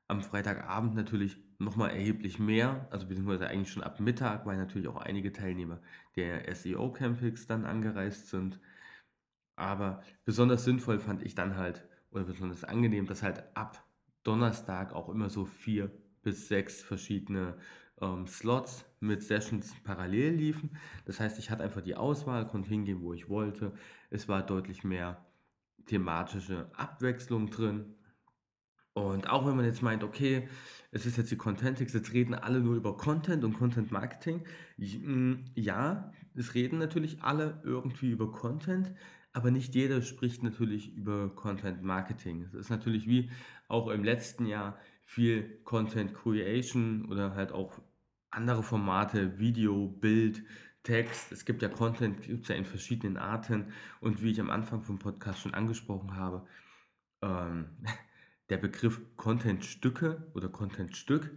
Am 0.07 0.21
Freitagabend 0.21 0.95
natürlich 0.95 1.37
nochmal 1.59 1.91
erheblich 1.91 2.39
mehr, 2.39 2.87
also 2.91 3.07
beziehungsweise 3.07 3.47
eigentlich 3.47 3.71
schon 3.71 3.83
ab 3.83 3.99
Mittag, 3.99 4.45
weil 4.45 4.57
natürlich 4.57 4.87
auch 4.87 4.97
einige 4.97 5.31
Teilnehmer 5.31 5.81
der 6.15 6.47
SEO 6.55 6.91
Campings 6.91 7.47
dann 7.47 7.65
angereist 7.65 8.29
sind. 8.29 8.59
Aber 9.55 10.01
besonders 10.25 10.63
sinnvoll 10.65 10.99
fand 10.99 11.23
ich 11.23 11.35
dann 11.35 11.57
halt, 11.57 11.87
oder 12.11 12.23
besonders 12.25 12.63
angenehm, 12.63 13.05
dass 13.07 13.23
halt 13.23 13.43
ab 13.55 13.83
Donnerstag 14.23 14.93
auch 14.93 15.09
immer 15.09 15.29
so 15.29 15.45
vier 15.45 15.91
bis 16.21 16.47
sechs 16.47 16.81
verschiedene 16.81 17.57
ähm, 18.01 18.27
Slots 18.27 18.85
mit 18.99 19.21
Sessions 19.21 19.75
parallel 19.83 20.33
liefen. 20.35 20.77
Das 21.05 21.19
heißt, 21.19 21.39
ich 21.39 21.49
hatte 21.49 21.63
einfach 21.63 21.81
die 21.81 21.95
Auswahl, 21.95 22.47
konnte 22.47 22.69
hingehen, 22.69 23.01
wo 23.01 23.13
ich 23.13 23.29
wollte. 23.29 23.73
Es 24.09 24.27
war 24.27 24.45
deutlich 24.45 24.83
mehr 24.83 25.25
thematische 25.85 26.69
Abwechslung 26.75 27.49
drin. 27.49 27.95
Und 28.93 29.27
auch 29.27 29.47
wenn 29.47 29.55
man 29.55 29.65
jetzt 29.65 29.81
meint, 29.81 30.03
okay, 30.03 30.47
es 30.91 31.05
ist 31.05 31.17
jetzt 31.17 31.31
die 31.31 31.37
Contentix, 31.37 31.93
jetzt 31.93 32.13
reden 32.13 32.35
alle 32.35 32.59
nur 32.59 32.75
über 32.75 32.95
Content 32.95 33.43
und 33.43 33.53
Content 33.57 33.91
Marketing. 33.91 34.43
Mm, 34.77 35.35
ja, 35.55 36.11
es 36.35 36.53
reden 36.53 36.77
natürlich 36.77 37.23
alle 37.23 37.59
irgendwie 37.63 38.11
über 38.11 38.31
Content, 38.31 38.93
aber 39.31 39.49
nicht 39.49 39.73
jeder 39.73 40.03
spricht 40.03 40.43
natürlich 40.43 40.95
über 40.95 41.29
Content 41.35 41.81
Marketing. 41.81 42.43
Es 42.43 42.53
ist 42.53 42.69
natürlich 42.69 43.07
wie 43.07 43.31
auch 43.67 43.87
im 43.87 44.03
letzten 44.03 44.45
Jahr 44.45 44.77
viel 45.05 45.59
Content 45.63 46.13
Creation 46.13 47.05
oder 47.05 47.33
halt 47.33 47.51
auch 47.51 47.81
andere 48.29 48.61
Formate, 48.61 49.39
Video, 49.39 49.87
Bild, 49.87 50.43
Text. 50.83 51.31
Es 51.31 51.45
gibt 51.45 51.61
ja 51.61 51.69
Content, 51.69 52.21
gibt 52.21 52.43
es 52.43 52.49
ja 52.49 52.55
in 52.55 52.65
verschiedenen 52.65 53.17
Arten. 53.17 53.73
Und 54.01 54.21
wie 54.21 54.31
ich 54.31 54.39
am 54.39 54.49
Anfang 54.49 54.81
vom 54.81 54.99
Podcast 54.99 55.39
schon 55.39 55.53
angesprochen 55.53 56.15
habe, 56.15 56.45
ähm, 57.21 57.69
der 58.49 58.57
Begriff 58.57 59.01
Content-Stücke 59.15 60.31
oder 60.33 60.49
Content-Stück 60.49 61.31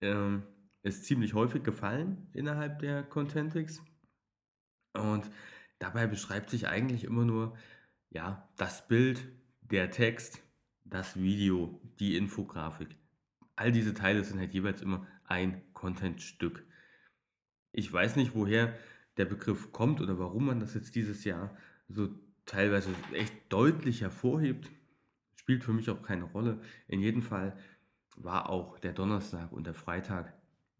ähm, 0.00 0.42
ist 0.82 1.04
ziemlich 1.04 1.34
häufig 1.34 1.62
gefallen 1.62 2.28
innerhalb 2.32 2.78
der 2.78 3.02
Contentix. 3.02 3.82
Und 4.94 5.30
dabei 5.78 6.06
beschreibt 6.06 6.50
sich 6.50 6.66
eigentlich 6.66 7.04
immer 7.04 7.24
nur 7.24 7.56
ja, 8.08 8.48
das 8.56 8.88
Bild, 8.88 9.28
der 9.60 9.90
Text, 9.90 10.42
das 10.84 11.16
Video, 11.16 11.80
die 12.00 12.16
Infografik. 12.16 12.96
All 13.54 13.70
diese 13.70 13.94
Teile 13.94 14.24
sind 14.24 14.40
halt 14.40 14.52
jeweils 14.52 14.82
immer 14.82 15.06
ein 15.24 15.62
Content-Stück. 15.74 16.64
Ich 17.72 17.92
weiß 17.92 18.16
nicht, 18.16 18.34
woher 18.34 18.74
der 19.16 19.24
Begriff 19.24 19.72
kommt 19.72 20.00
oder 20.00 20.18
warum 20.18 20.46
man 20.46 20.60
das 20.60 20.74
jetzt 20.74 20.94
dieses 20.94 21.24
Jahr 21.24 21.56
so 21.88 22.08
teilweise 22.46 22.90
echt 23.12 23.34
deutlich 23.48 24.00
hervorhebt 24.00 24.70
spielt 25.50 25.64
für 25.64 25.72
mich 25.72 25.90
auch 25.90 26.02
keine 26.02 26.24
Rolle. 26.26 26.60
In 26.86 27.00
jedem 27.00 27.22
Fall 27.22 27.56
war 28.16 28.50
auch 28.50 28.78
der 28.78 28.92
Donnerstag 28.92 29.50
und 29.50 29.66
der 29.66 29.74
Freitag 29.74 30.32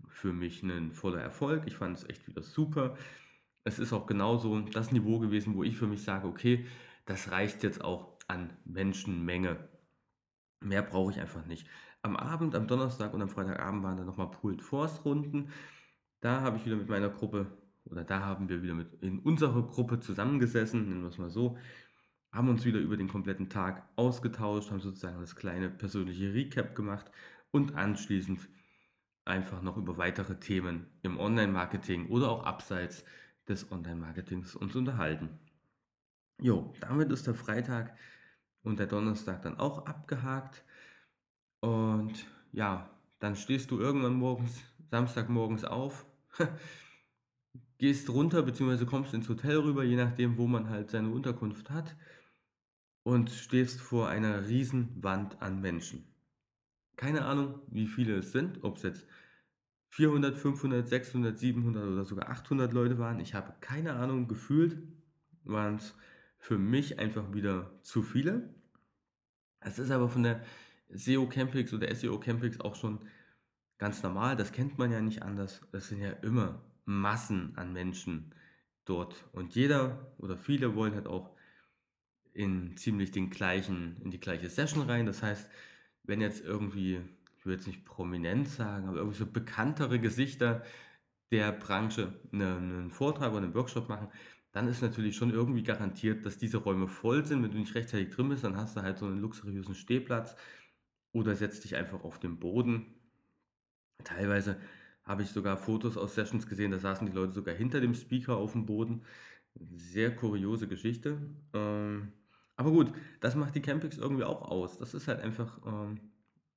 für 0.06 0.32
mich 0.32 0.62
ein 0.62 0.92
voller 0.92 1.20
Erfolg. 1.20 1.64
Ich 1.66 1.74
fand 1.74 1.98
es 1.98 2.08
echt 2.08 2.28
wieder 2.28 2.44
super. 2.44 2.96
Es 3.64 3.80
ist 3.80 3.92
auch 3.92 4.06
genauso 4.06 4.60
das 4.60 4.92
Niveau 4.92 5.18
gewesen, 5.18 5.56
wo 5.56 5.64
ich 5.64 5.76
für 5.76 5.88
mich 5.88 6.04
sage, 6.04 6.28
okay, 6.28 6.66
das 7.04 7.32
reicht 7.32 7.64
jetzt 7.64 7.82
auch 7.82 8.16
an 8.28 8.50
Menschenmenge. 8.64 9.68
Mehr 10.60 10.82
brauche 10.82 11.10
ich 11.10 11.20
einfach 11.20 11.44
nicht. 11.46 11.66
Am 12.02 12.16
Abend, 12.16 12.54
am 12.54 12.68
Donnerstag 12.68 13.12
und 13.12 13.22
am 13.22 13.28
Freitagabend 13.28 13.82
waren 13.82 13.96
dann 13.96 14.06
nochmal 14.06 14.30
Pooled 14.30 14.62
Force 14.62 15.04
Runden. 15.04 15.50
Da 16.20 16.42
habe 16.42 16.56
ich 16.58 16.66
wieder 16.66 16.76
mit 16.76 16.88
meiner 16.88 17.08
Gruppe, 17.08 17.46
oder 17.84 18.04
da 18.04 18.20
haben 18.20 18.48
wir 18.48 18.62
wieder 18.62 18.74
mit 18.74 18.94
in 19.02 19.18
unserer 19.20 19.66
Gruppe 19.66 20.00
zusammengesessen, 20.00 20.88
nennen 20.88 21.02
wir 21.02 21.08
es 21.08 21.18
mal 21.18 21.30
so, 21.30 21.56
haben 22.32 22.48
uns 22.48 22.64
wieder 22.64 22.78
über 22.78 22.96
den 22.96 23.08
kompletten 23.08 23.48
Tag 23.48 23.88
ausgetauscht, 23.96 24.70
haben 24.70 24.80
sozusagen 24.80 25.20
das 25.20 25.34
kleine 25.34 25.70
persönliche 25.70 26.32
Recap 26.32 26.74
gemacht 26.74 27.10
und 27.50 27.74
anschließend 27.74 28.48
einfach 29.24 29.62
noch 29.62 29.76
über 29.76 29.96
weitere 29.96 30.38
Themen 30.38 30.86
im 31.02 31.18
Online-Marketing 31.18 32.08
oder 32.08 32.30
auch 32.30 32.44
abseits 32.44 33.04
des 33.48 33.70
Online-Marketings 33.72 34.54
uns 34.56 34.76
unterhalten. 34.76 35.38
Jo, 36.40 36.72
damit 36.80 37.10
ist 37.12 37.26
der 37.26 37.34
Freitag 37.34 37.96
und 38.62 38.78
der 38.78 38.86
Donnerstag 38.86 39.42
dann 39.42 39.58
auch 39.58 39.86
abgehakt. 39.86 40.64
Und 41.60 42.26
ja, 42.52 42.90
dann 43.18 43.36
stehst 43.36 43.70
du 43.70 43.78
irgendwann 43.78 44.14
morgens, 44.14 44.62
Samstagmorgens 44.90 45.64
auf, 45.64 46.06
gehst 47.78 48.10
runter 48.10 48.42
bzw. 48.42 48.84
kommst 48.84 49.14
ins 49.14 49.28
Hotel 49.28 49.56
rüber, 49.58 49.84
je 49.84 49.96
nachdem, 49.96 50.36
wo 50.36 50.46
man 50.46 50.68
halt 50.68 50.90
seine 50.90 51.10
Unterkunft 51.10 51.70
hat 51.70 51.96
und 53.02 53.30
stehst 53.30 53.80
vor 53.80 54.08
einer 54.08 54.46
riesen 54.48 55.02
Wand 55.02 55.40
an 55.40 55.60
Menschen. 55.60 56.04
Keine 56.96 57.24
Ahnung, 57.24 57.60
wie 57.68 57.86
viele 57.86 58.16
es 58.18 58.32
sind, 58.32 58.62
ob 58.62 58.76
es 58.76 58.82
jetzt 58.82 59.06
400, 59.88 60.36
500, 60.36 60.86
600, 60.86 61.38
700 61.38 61.88
oder 61.88 62.04
sogar 62.04 62.28
800 62.28 62.72
Leute 62.72 62.98
waren. 62.98 63.18
Ich 63.18 63.34
habe 63.34 63.54
keine 63.60 63.94
Ahnung, 63.94 64.28
gefühlt 64.28 64.78
waren 65.44 65.76
es 65.76 65.94
für 66.38 66.58
mich 66.58 66.98
einfach 66.98 67.32
wieder 67.32 67.72
zu 67.82 68.02
viele. 68.02 68.54
Es 69.60 69.78
ist 69.78 69.90
aber 69.90 70.08
von 70.08 70.22
der 70.22 70.42
SEO 70.90 71.28
Campix 71.28 71.72
oder 71.72 71.92
SEO 71.94 72.18
Campix 72.20 72.60
auch 72.60 72.74
schon 72.74 73.00
ganz 73.80 74.02
normal. 74.04 74.36
Das 74.36 74.52
kennt 74.52 74.78
man 74.78 74.92
ja 74.92 75.00
nicht 75.00 75.22
anders. 75.22 75.62
Es 75.72 75.88
sind 75.88 76.00
ja 76.02 76.12
immer 76.12 76.62
Massen 76.84 77.54
an 77.56 77.72
Menschen 77.72 78.34
dort. 78.84 79.24
Und 79.32 79.56
jeder 79.56 80.14
oder 80.18 80.36
viele 80.36 80.76
wollen 80.76 80.94
halt 80.94 81.08
auch 81.08 81.36
in 82.34 82.76
ziemlich 82.76 83.10
den 83.10 83.30
gleichen, 83.30 83.96
in 84.02 84.10
die 84.10 84.20
gleiche 84.20 84.48
Session 84.50 84.82
rein. 84.88 85.06
Das 85.06 85.22
heißt, 85.22 85.50
wenn 86.04 86.20
jetzt 86.20 86.44
irgendwie, 86.44 87.00
ich 87.38 87.46
will 87.46 87.54
jetzt 87.54 87.66
nicht 87.66 87.84
prominent 87.84 88.48
sagen, 88.48 88.88
aber 88.88 88.98
irgendwie 88.98 89.18
so 89.18 89.26
bekanntere 89.26 89.98
Gesichter 90.00 90.64
der 91.32 91.52
Branche 91.52 92.20
einen 92.32 92.90
Vortrag 92.90 93.32
oder 93.32 93.44
einen 93.44 93.54
Workshop 93.54 93.88
machen, 93.88 94.08
dann 94.52 94.68
ist 94.68 94.82
natürlich 94.82 95.16
schon 95.16 95.30
irgendwie 95.32 95.62
garantiert, 95.62 96.26
dass 96.26 96.38
diese 96.38 96.58
Räume 96.58 96.88
voll 96.88 97.24
sind. 97.24 97.42
Wenn 97.42 97.52
du 97.52 97.58
nicht 97.58 97.74
rechtzeitig 97.74 98.10
drin 98.14 98.28
bist, 98.30 98.44
dann 98.44 98.56
hast 98.56 98.76
du 98.76 98.82
halt 98.82 98.98
so 98.98 99.06
einen 99.06 99.20
luxuriösen 99.20 99.74
Stehplatz 99.76 100.36
oder 101.12 101.36
setzt 101.36 101.64
dich 101.64 101.76
einfach 101.76 102.04
auf 102.04 102.18
den 102.20 102.38
Boden. 102.40 102.99
Teilweise 104.04 104.56
habe 105.04 105.22
ich 105.22 105.30
sogar 105.30 105.56
Fotos 105.56 105.96
aus 105.96 106.14
Sessions 106.14 106.46
gesehen, 106.46 106.70
da 106.70 106.78
saßen 106.78 107.06
die 107.06 107.12
Leute 107.12 107.32
sogar 107.32 107.54
hinter 107.54 107.80
dem 107.80 107.94
Speaker 107.94 108.36
auf 108.36 108.52
dem 108.52 108.66
Boden. 108.66 109.02
Sehr 109.76 110.14
kuriose 110.14 110.68
Geschichte. 110.68 111.18
Ähm, 111.52 112.12
aber 112.56 112.70
gut, 112.70 112.92
das 113.20 113.34
macht 113.34 113.54
die 113.54 113.62
Campings 113.62 113.98
irgendwie 113.98 114.24
auch 114.24 114.42
aus. 114.42 114.78
Das 114.78 114.94
ist 114.94 115.08
halt 115.08 115.20
einfach 115.20 115.58
ähm, 115.66 115.98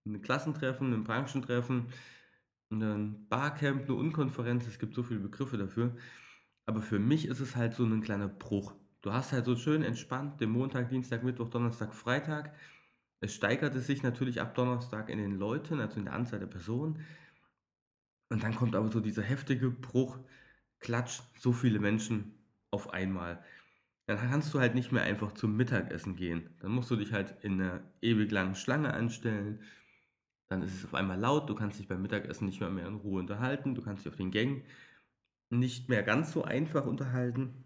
ein 0.05 0.21
Klassentreffen, 0.21 0.93
ein 0.93 1.03
Branchentreffen, 1.03 1.87
ein 2.71 3.27
Barcamp, 3.29 3.83
eine 3.83 3.93
Unkonferenz. 3.93 4.67
Es 4.67 4.79
gibt 4.79 4.95
so 4.95 5.03
viele 5.03 5.21
Begriffe 5.21 5.57
dafür. 5.57 5.95
Aber 6.65 6.81
für 6.81 6.99
mich 6.99 7.27
ist 7.27 7.39
es 7.39 7.55
halt 7.55 7.73
so 7.73 7.83
ein 7.85 8.01
kleiner 8.01 8.27
Bruch. 8.27 8.75
Du 9.01 9.11
hast 9.11 9.31
halt 9.33 9.45
so 9.45 9.55
schön 9.55 9.83
entspannt 9.83 10.39
den 10.39 10.49
Montag, 10.49 10.89
Dienstag, 10.89 11.23
Mittwoch, 11.23 11.49
Donnerstag, 11.49 11.93
Freitag. 11.93 12.53
Es 13.19 13.33
steigerte 13.33 13.79
sich 13.79 14.03
natürlich 14.03 14.41
ab 14.41 14.55
Donnerstag 14.55 15.09
in 15.09 15.17
den 15.17 15.37
Leuten, 15.37 15.79
also 15.79 15.97
in 15.97 16.05
der 16.05 16.13
Anzahl 16.13 16.39
der 16.39 16.47
Personen. 16.47 16.99
Und 18.33 18.43
dann 18.43 18.55
kommt 18.55 18.75
aber 18.75 18.89
so 18.89 18.99
dieser 18.99 19.23
heftige 19.23 19.69
Bruch, 19.69 20.19
Klatsch, 20.79 21.21
so 21.39 21.53
viele 21.53 21.79
Menschen 21.79 22.33
auf 22.71 22.89
einmal 22.89 23.41
dann 24.05 24.17
kannst 24.17 24.53
du 24.53 24.59
halt 24.59 24.75
nicht 24.75 24.91
mehr 24.91 25.03
einfach 25.03 25.33
zum 25.33 25.55
Mittagessen 25.55 26.15
gehen. 26.15 26.49
Dann 26.59 26.71
musst 26.71 26.91
du 26.91 26.95
dich 26.95 27.13
halt 27.13 27.35
in 27.41 27.61
einer 27.61 27.81
ewig 28.01 28.31
langen 28.31 28.55
Schlange 28.55 28.93
anstellen. 28.93 29.61
Dann 30.49 30.61
ist 30.61 30.75
es 30.75 30.85
auf 30.85 30.93
einmal 30.93 31.19
laut, 31.19 31.49
du 31.49 31.55
kannst 31.55 31.79
dich 31.79 31.87
beim 31.87 32.01
Mittagessen 32.01 32.45
nicht 32.45 32.59
mehr, 32.59 32.69
mehr 32.69 32.87
in 32.87 32.95
Ruhe 32.95 33.19
unterhalten, 33.19 33.75
du 33.75 33.81
kannst 33.81 34.05
dich 34.05 34.11
auf 34.11 34.17
den 34.17 34.31
Gängen 34.31 34.63
nicht 35.49 35.87
mehr 35.87 36.03
ganz 36.03 36.31
so 36.31 36.43
einfach 36.43 36.85
unterhalten. 36.85 37.63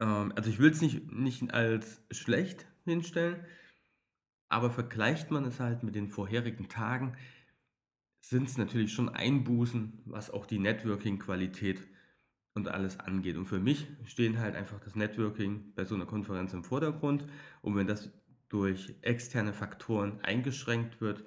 Ähm, 0.00 0.32
also 0.34 0.50
ich 0.50 0.58
will 0.58 0.70
es 0.70 0.80
nicht, 0.80 1.12
nicht 1.12 1.54
als 1.54 2.02
schlecht 2.10 2.66
hinstellen, 2.84 3.44
aber 4.48 4.70
vergleicht 4.70 5.30
man 5.30 5.44
es 5.44 5.60
halt 5.60 5.82
mit 5.82 5.94
den 5.94 6.08
vorherigen 6.08 6.68
Tagen, 6.68 7.16
sind 8.28 8.48
es 8.48 8.58
natürlich 8.58 8.92
schon 8.92 9.08
Einbußen, 9.08 10.02
was 10.04 10.30
auch 10.30 10.46
die 10.46 10.58
Networking-Qualität 10.58 11.86
und 12.54 12.68
alles 12.68 12.98
angeht. 12.98 13.36
Und 13.36 13.46
für 13.46 13.60
mich 13.60 13.86
stehen 14.04 14.40
halt 14.40 14.56
einfach 14.56 14.80
das 14.80 14.96
Networking 14.96 15.72
bei 15.74 15.84
so 15.84 15.94
einer 15.94 16.06
Konferenz 16.06 16.52
im 16.52 16.64
Vordergrund. 16.64 17.26
Und 17.62 17.76
wenn 17.76 17.86
das 17.86 18.10
durch 18.48 18.94
externe 19.02 19.52
Faktoren 19.52 20.20
eingeschränkt 20.22 21.00
wird, 21.00 21.24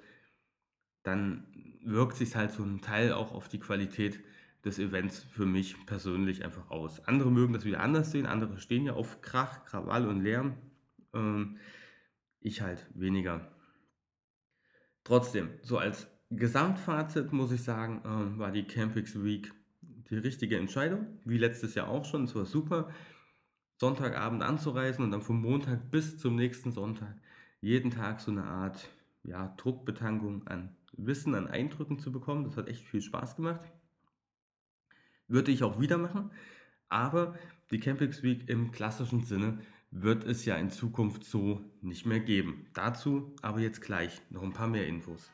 dann 1.02 1.46
wirkt 1.82 2.16
sich 2.16 2.36
halt 2.36 2.52
so 2.52 2.62
ein 2.62 2.82
Teil 2.82 3.12
auch 3.12 3.32
auf 3.32 3.48
die 3.48 3.60
Qualität 3.60 4.20
des 4.64 4.78
Events 4.78 5.22
für 5.22 5.46
mich 5.46 5.86
persönlich 5.86 6.44
einfach 6.44 6.70
aus. 6.70 7.00
Andere 7.06 7.30
mögen 7.30 7.54
das 7.54 7.64
wieder 7.64 7.80
anders 7.80 8.10
sehen, 8.10 8.26
andere 8.26 8.58
stehen 8.58 8.84
ja 8.84 8.92
auf 8.92 9.22
Krach, 9.22 9.64
Krawall 9.64 10.06
und 10.06 10.20
Lärm. 10.22 10.58
Ähm, 11.14 11.56
ich 12.40 12.60
halt 12.60 12.86
weniger. 12.94 13.50
Trotzdem, 15.02 15.48
so 15.62 15.78
als 15.78 16.08
Gesamtfazit 16.30 17.32
muss 17.32 17.52
ich 17.52 17.62
sagen, 17.62 18.02
ähm, 18.04 18.38
war 18.38 18.52
die 18.52 18.64
Campix 18.64 19.22
Week 19.22 19.52
die 19.82 20.16
richtige 20.16 20.56
Entscheidung, 20.56 21.06
wie 21.24 21.38
letztes 21.38 21.74
Jahr 21.74 21.88
auch 21.88 22.04
schon. 22.04 22.24
Es 22.24 22.34
war 22.34 22.44
super, 22.44 22.90
Sonntagabend 23.78 24.42
anzureisen 24.42 25.04
und 25.04 25.10
dann 25.10 25.22
vom 25.22 25.40
Montag 25.40 25.90
bis 25.90 26.18
zum 26.18 26.36
nächsten 26.36 26.70
Sonntag 26.70 27.16
jeden 27.60 27.90
Tag 27.90 28.20
so 28.20 28.30
eine 28.30 28.44
Art 28.44 28.90
ja, 29.22 29.54
Druckbetankung 29.56 30.46
an 30.46 30.76
Wissen 30.92 31.34
an 31.34 31.48
Eindrücken 31.48 31.98
zu 31.98 32.12
bekommen. 32.12 32.44
Das 32.44 32.56
hat 32.56 32.68
echt 32.68 32.84
viel 32.84 33.00
Spaß 33.00 33.36
gemacht. 33.36 33.72
Würde 35.28 35.50
ich 35.50 35.62
auch 35.62 35.80
wieder 35.80 35.98
machen. 35.98 36.30
Aber 36.88 37.36
die 37.70 37.80
Campix 37.80 38.22
Week 38.22 38.48
im 38.48 38.70
klassischen 38.70 39.24
Sinne 39.24 39.58
wird 39.90 40.24
es 40.24 40.44
ja 40.44 40.56
in 40.56 40.70
Zukunft 40.70 41.24
so 41.24 41.64
nicht 41.80 42.04
mehr 42.04 42.20
geben. 42.20 42.66
Dazu 42.74 43.34
aber 43.40 43.60
jetzt 43.60 43.80
gleich 43.80 44.20
noch 44.30 44.42
ein 44.42 44.52
paar 44.52 44.68
mehr 44.68 44.86
Infos. 44.86 45.30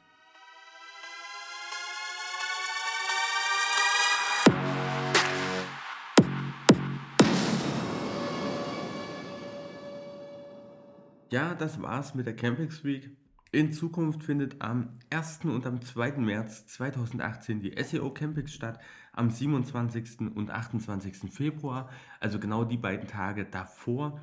Ja, 11.37 11.55
das 11.55 11.83
war's 11.83 12.14
mit 12.14 12.25
der 12.25 12.35
Campix 12.35 12.83
Week. 12.83 13.14
In 13.53 13.70
Zukunft 13.70 14.25
findet 14.25 14.62
am 14.62 14.96
1. 15.11 15.40
und 15.44 15.66
am 15.66 15.83
2. 15.83 16.12
März 16.12 16.66
2018 16.68 17.61
die 17.61 17.75
SEO 17.83 18.11
Campix 18.11 18.55
statt, 18.55 18.81
am 19.12 19.29
27. 19.29 20.35
und 20.35 20.51
28. 20.51 21.31
Februar, 21.31 21.90
also 22.20 22.38
genau 22.38 22.64
die 22.64 22.79
beiden 22.79 23.07
Tage 23.07 23.44
davor, 23.44 24.18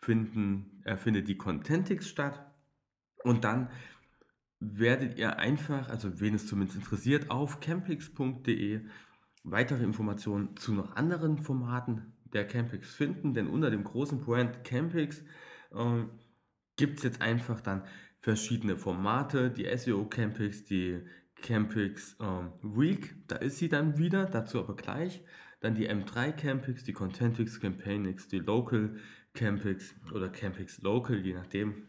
finden, 0.00 0.80
äh, 0.84 0.96
findet 0.96 1.28
die 1.28 1.36
Contentix 1.36 2.08
statt 2.08 2.42
und 3.24 3.44
dann 3.44 3.68
werdet 4.58 5.18
ihr 5.18 5.38
einfach, 5.38 5.90
also 5.90 6.18
wen 6.18 6.34
es 6.34 6.46
zumindest 6.46 6.78
interessiert, 6.78 7.30
auf 7.30 7.60
campix.de 7.60 8.80
weitere 9.42 9.84
Informationen 9.84 10.56
zu 10.56 10.72
noch 10.72 10.96
anderen 10.96 11.42
Formaten 11.42 12.14
der 12.32 12.46
Campix 12.46 12.94
finden, 12.94 13.34
denn 13.34 13.48
unter 13.48 13.70
dem 13.70 13.84
großen 13.84 14.22
Brand 14.22 14.64
Campix 14.64 15.22
äh, 15.74 16.04
gibt 16.76 16.98
es 16.98 17.04
jetzt 17.04 17.22
einfach 17.22 17.60
dann 17.60 17.82
verschiedene 18.20 18.76
Formate, 18.76 19.50
die 19.50 19.66
SEO 19.76 20.06
Campix, 20.06 20.64
die 20.64 21.02
Campix 21.42 22.16
ähm, 22.20 22.52
Week, 22.62 23.14
da 23.28 23.36
ist 23.36 23.58
sie 23.58 23.68
dann 23.68 23.98
wieder, 23.98 24.24
dazu 24.26 24.58
aber 24.60 24.76
gleich. 24.76 25.22
Dann 25.60 25.74
die 25.74 25.88
M3 25.88 26.32
Campix, 26.32 26.84
die 26.84 26.92
Contentix, 26.92 27.60
Campaignix, 27.60 28.28
die 28.28 28.38
Local 28.38 28.96
Campix 29.34 29.94
oder 30.14 30.28
Campix 30.28 30.80
Local, 30.82 31.16
je 31.18 31.34
nachdem 31.34 31.88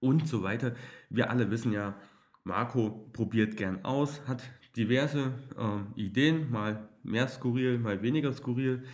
und 0.00 0.26
so 0.26 0.42
weiter. 0.42 0.74
Wir 1.08 1.30
alle 1.30 1.50
wissen 1.50 1.72
ja, 1.72 1.98
Marco 2.44 3.08
probiert 3.12 3.56
gern 3.56 3.84
aus, 3.84 4.26
hat 4.26 4.42
diverse 4.76 5.32
äh, 5.56 6.00
Ideen, 6.00 6.50
mal 6.50 6.88
mehr 7.02 7.28
skurril, 7.28 7.78
mal 7.78 8.02
weniger 8.02 8.32
skurril 8.32 8.84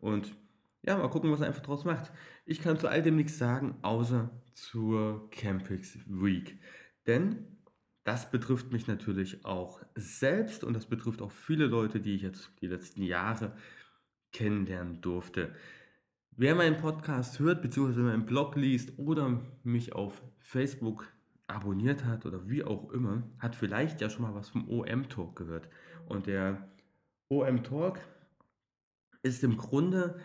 und 0.00 0.36
ja, 0.82 0.96
mal 0.96 1.08
gucken, 1.08 1.30
was 1.32 1.40
er 1.40 1.48
einfach 1.48 1.62
draus 1.62 1.84
macht. 1.84 2.12
Ich 2.44 2.60
kann 2.60 2.78
zu 2.78 2.88
all 2.88 3.02
dem 3.02 3.16
nichts 3.16 3.38
sagen, 3.38 3.76
außer 3.82 4.30
zur 4.56 5.30
Campix 5.30 5.98
Week. 6.06 6.58
Denn 7.06 7.58
das 8.04 8.30
betrifft 8.30 8.72
mich 8.72 8.86
natürlich 8.86 9.44
auch 9.44 9.84
selbst 9.94 10.64
und 10.64 10.74
das 10.74 10.86
betrifft 10.86 11.20
auch 11.20 11.30
viele 11.30 11.66
Leute, 11.66 12.00
die 12.00 12.14
ich 12.14 12.22
jetzt 12.22 12.50
die 12.60 12.66
letzten 12.66 13.02
Jahre 13.02 13.52
kennenlernen 14.32 15.00
durfte. 15.00 15.54
Wer 16.30 16.54
meinen 16.54 16.78
Podcast 16.78 17.38
hört, 17.38 17.62
beziehungsweise 17.62 18.00
meinen 18.00 18.26
Blog 18.26 18.56
liest 18.56 18.98
oder 18.98 19.42
mich 19.62 19.92
auf 19.94 20.22
Facebook 20.38 21.08
abonniert 21.46 22.04
hat 22.04 22.26
oder 22.26 22.48
wie 22.48 22.64
auch 22.64 22.90
immer, 22.90 23.22
hat 23.38 23.56
vielleicht 23.56 24.00
ja 24.00 24.08
schon 24.08 24.22
mal 24.22 24.34
was 24.34 24.48
vom 24.48 24.68
OM 24.68 25.08
Talk 25.08 25.36
gehört. 25.36 25.68
Und 26.06 26.26
der 26.26 26.68
OM 27.28 27.62
Talk 27.62 28.00
ist 29.22 29.44
im 29.44 29.56
Grunde 29.56 30.20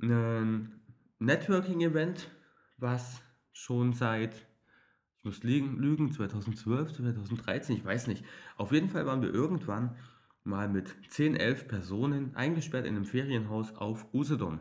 ein 0.00 0.80
Networking-Event, 1.18 2.30
was 2.76 3.22
schon 3.52 3.92
seit, 3.92 4.34
ich 5.18 5.24
muss 5.24 5.42
lügen, 5.42 6.12
2012, 6.12 6.94
2013, 6.94 7.76
ich 7.76 7.84
weiß 7.84 8.06
nicht. 8.06 8.24
Auf 8.56 8.72
jeden 8.72 8.88
Fall 8.88 9.06
waren 9.06 9.22
wir 9.22 9.32
irgendwann 9.32 9.96
mal 10.44 10.68
mit 10.68 10.94
10, 11.08 11.36
11 11.36 11.68
Personen 11.68 12.34
eingesperrt 12.34 12.86
in 12.86 12.96
einem 12.96 13.04
Ferienhaus 13.04 13.74
auf 13.76 14.12
Usedom. 14.12 14.60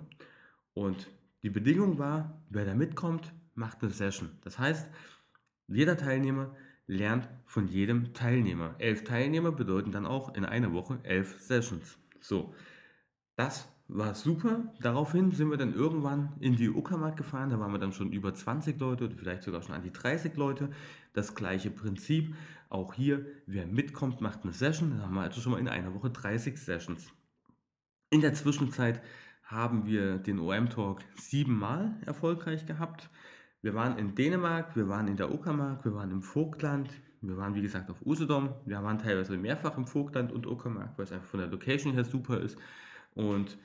Und 0.73 1.07
die 1.43 1.49
Bedingung 1.49 1.97
war, 1.97 2.41
wer 2.49 2.65
da 2.65 2.75
mitkommt, 2.75 3.33
macht 3.55 3.81
eine 3.81 3.91
Session. 3.91 4.29
Das 4.41 4.59
heißt, 4.59 4.89
jeder 5.67 5.97
Teilnehmer 5.97 6.55
lernt 6.87 7.29
von 7.45 7.67
jedem 7.67 8.13
Teilnehmer. 8.13 8.75
Elf 8.77 9.03
Teilnehmer 9.03 9.51
bedeuten 9.51 9.91
dann 9.91 10.05
auch 10.05 10.35
in 10.35 10.45
einer 10.45 10.73
Woche 10.73 10.99
elf 11.03 11.39
Sessions. 11.39 11.97
So, 12.19 12.53
das 13.35 13.67
war 13.93 14.15
super. 14.15 14.63
Daraufhin 14.79 15.31
sind 15.31 15.49
wir 15.49 15.57
dann 15.57 15.73
irgendwann 15.73 16.33
in 16.39 16.55
die 16.55 16.69
Uckermark 16.69 17.17
gefahren. 17.17 17.49
Da 17.49 17.59
waren 17.59 17.71
wir 17.71 17.79
dann 17.79 17.91
schon 17.91 18.11
über 18.11 18.33
20 18.33 18.79
Leute 18.79 19.05
oder 19.05 19.15
vielleicht 19.15 19.43
sogar 19.43 19.61
schon 19.61 19.75
an 19.75 19.83
die 19.83 19.91
30 19.91 20.35
Leute. 20.37 20.69
Das 21.13 21.35
gleiche 21.35 21.69
Prinzip. 21.69 22.33
Auch 22.69 22.93
hier, 22.93 23.25
wer 23.47 23.67
mitkommt, 23.67 24.21
macht 24.21 24.43
eine 24.43 24.53
Session. 24.53 24.97
Da 24.97 25.03
haben 25.03 25.15
wir 25.15 25.21
also 25.21 25.41
schon 25.41 25.51
mal 25.51 25.59
in 25.59 25.67
einer 25.67 25.93
Woche 25.93 26.09
30 26.09 26.57
Sessions. 26.57 27.11
In 28.09 28.21
der 28.21 28.33
Zwischenzeit 28.33 29.01
haben 29.43 29.85
wir 29.85 30.17
den 30.17 30.39
OM-Talk 30.39 31.01
siebenmal 31.15 31.95
erfolgreich 32.05 32.65
gehabt. 32.65 33.09
Wir 33.61 33.75
waren 33.75 33.97
in 33.97 34.15
Dänemark, 34.15 34.75
wir 34.75 34.87
waren 34.87 35.07
in 35.07 35.17
der 35.17 35.33
Uckermark, 35.33 35.83
wir 35.83 35.93
waren 35.93 36.11
im 36.11 36.21
Vogtland, 36.21 36.89
wir 37.19 37.37
waren 37.37 37.53
wie 37.53 37.61
gesagt 37.61 37.91
auf 37.91 38.03
Usedom, 38.05 38.55
wir 38.65 38.81
waren 38.81 38.97
teilweise 38.97 39.37
mehrfach 39.37 39.77
im 39.77 39.85
Vogtland 39.85 40.31
und 40.31 40.47
Uckermark, 40.47 40.97
weil 40.97 41.03
es 41.03 41.11
einfach 41.11 41.27
von 41.27 41.41
der 41.41 41.49
Location 41.49 41.93
her 41.93 42.05
super 42.05 42.39
ist. 42.39 42.57
Und 43.13 43.57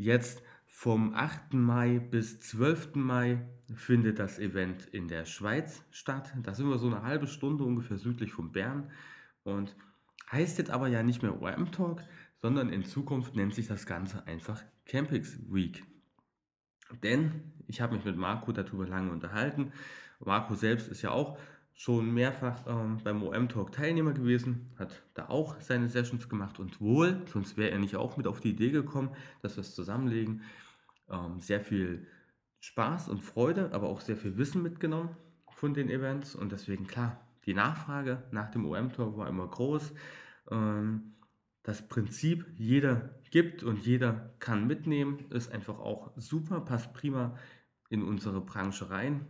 Jetzt 0.00 0.44
vom 0.68 1.12
8. 1.12 1.54
Mai 1.54 1.98
bis 1.98 2.38
12. 2.38 2.94
Mai 2.94 3.44
findet 3.74 4.20
das 4.20 4.38
Event 4.38 4.86
in 4.86 5.08
der 5.08 5.24
Schweiz 5.24 5.82
statt. 5.90 6.32
Da 6.40 6.54
sind 6.54 6.68
wir 6.68 6.78
so 6.78 6.86
eine 6.86 7.02
halbe 7.02 7.26
Stunde 7.26 7.64
ungefähr 7.64 7.96
südlich 7.96 8.32
von 8.32 8.52
Bern 8.52 8.92
und 9.42 9.74
heißt 10.30 10.56
jetzt 10.58 10.70
aber 10.70 10.86
ja 10.86 11.02
nicht 11.02 11.24
mehr 11.24 11.42
OM 11.42 11.72
Talk, 11.72 12.04
sondern 12.36 12.70
in 12.70 12.84
Zukunft 12.84 13.34
nennt 13.34 13.56
sich 13.56 13.66
das 13.66 13.86
Ganze 13.86 14.24
einfach 14.28 14.62
Campix 14.86 15.36
Week. 15.52 15.82
Denn 17.02 17.52
ich 17.66 17.80
habe 17.80 17.96
mich 17.96 18.04
mit 18.04 18.16
Marco 18.16 18.52
darüber 18.52 18.86
lange 18.86 19.10
unterhalten. 19.10 19.72
Marco 20.20 20.54
selbst 20.54 20.86
ist 20.86 21.02
ja 21.02 21.10
auch 21.10 21.40
schon 21.78 22.12
mehrfach 22.12 22.66
ähm, 22.66 22.98
beim 23.04 23.22
OM 23.22 23.48
Talk 23.48 23.70
Teilnehmer 23.70 24.12
gewesen, 24.12 24.68
hat 24.80 25.00
da 25.14 25.28
auch 25.28 25.60
seine 25.60 25.88
Sessions 25.88 26.28
gemacht 26.28 26.58
und 26.58 26.80
wohl, 26.80 27.22
sonst 27.32 27.56
wäre 27.56 27.70
er 27.70 27.78
nicht 27.78 27.94
auch 27.94 28.16
mit 28.16 28.26
auf 28.26 28.40
die 28.40 28.50
Idee 28.50 28.72
gekommen, 28.72 29.10
dass 29.42 29.56
wir 29.56 29.60
es 29.60 29.76
zusammenlegen. 29.76 30.42
Ähm, 31.08 31.38
sehr 31.38 31.60
viel 31.60 32.04
Spaß 32.58 33.08
und 33.08 33.22
Freude, 33.22 33.70
aber 33.72 33.88
auch 33.88 34.00
sehr 34.00 34.16
viel 34.16 34.36
Wissen 34.36 34.60
mitgenommen 34.60 35.16
von 35.52 35.72
den 35.72 35.88
Events 35.88 36.34
und 36.34 36.50
deswegen 36.50 36.88
klar, 36.88 37.24
die 37.46 37.54
Nachfrage 37.54 38.24
nach 38.32 38.50
dem 38.50 38.66
OM 38.66 38.92
Talk 38.92 39.16
war 39.16 39.28
immer 39.28 39.46
groß. 39.46 39.94
Ähm, 40.50 41.14
das 41.62 41.86
Prinzip, 41.86 42.44
jeder 42.56 43.20
gibt 43.30 43.62
und 43.62 43.78
jeder 43.78 44.34
kann 44.40 44.66
mitnehmen, 44.66 45.30
ist 45.30 45.52
einfach 45.52 45.78
auch 45.78 46.10
super, 46.16 46.60
passt 46.60 46.92
prima 46.92 47.38
in 47.88 48.02
unsere 48.02 48.40
Branche 48.40 48.90
rein. 48.90 49.24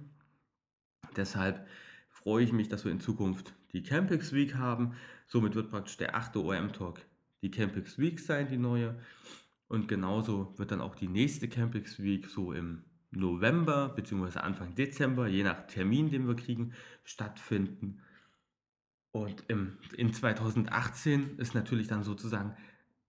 Deshalb 1.14 1.66
freue 2.28 2.44
ich 2.44 2.52
mich, 2.52 2.68
dass 2.68 2.84
wir 2.84 2.92
in 2.92 3.00
Zukunft 3.00 3.54
die 3.72 3.82
Campix 3.82 4.34
Week 4.34 4.54
haben. 4.54 4.92
Somit 5.28 5.54
wird 5.54 5.70
praktisch 5.70 5.96
der 5.96 6.14
achte 6.14 6.44
OM 6.44 6.74
Talk 6.74 7.00
die 7.40 7.50
Campix 7.50 7.98
Week 7.98 8.20
sein, 8.20 8.48
die 8.48 8.58
neue. 8.58 8.96
Und 9.66 9.88
genauso 9.88 10.52
wird 10.58 10.70
dann 10.70 10.82
auch 10.82 10.94
die 10.94 11.08
nächste 11.08 11.48
Campix 11.48 12.02
Week 12.02 12.26
so 12.26 12.52
im 12.52 12.84
November 13.10 13.88
bzw. 13.88 14.40
Anfang 14.40 14.74
Dezember, 14.74 15.26
je 15.26 15.42
nach 15.42 15.68
Termin, 15.68 16.10
den 16.10 16.28
wir 16.28 16.36
kriegen, 16.36 16.74
stattfinden. 17.02 18.02
Und 19.10 19.44
im, 19.48 19.78
in 19.96 20.12
2018 20.12 21.38
ist 21.38 21.54
natürlich 21.54 21.88
dann 21.88 22.02
sozusagen 22.02 22.54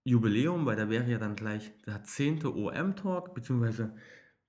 Jubiläum, 0.02 0.64
weil 0.64 0.76
da 0.76 0.88
wäre 0.88 1.10
ja 1.10 1.18
dann 1.18 1.36
gleich 1.36 1.70
der 1.84 2.02
10. 2.02 2.46
OM 2.46 2.96
Talk, 2.96 3.34
beziehungsweise 3.34 3.94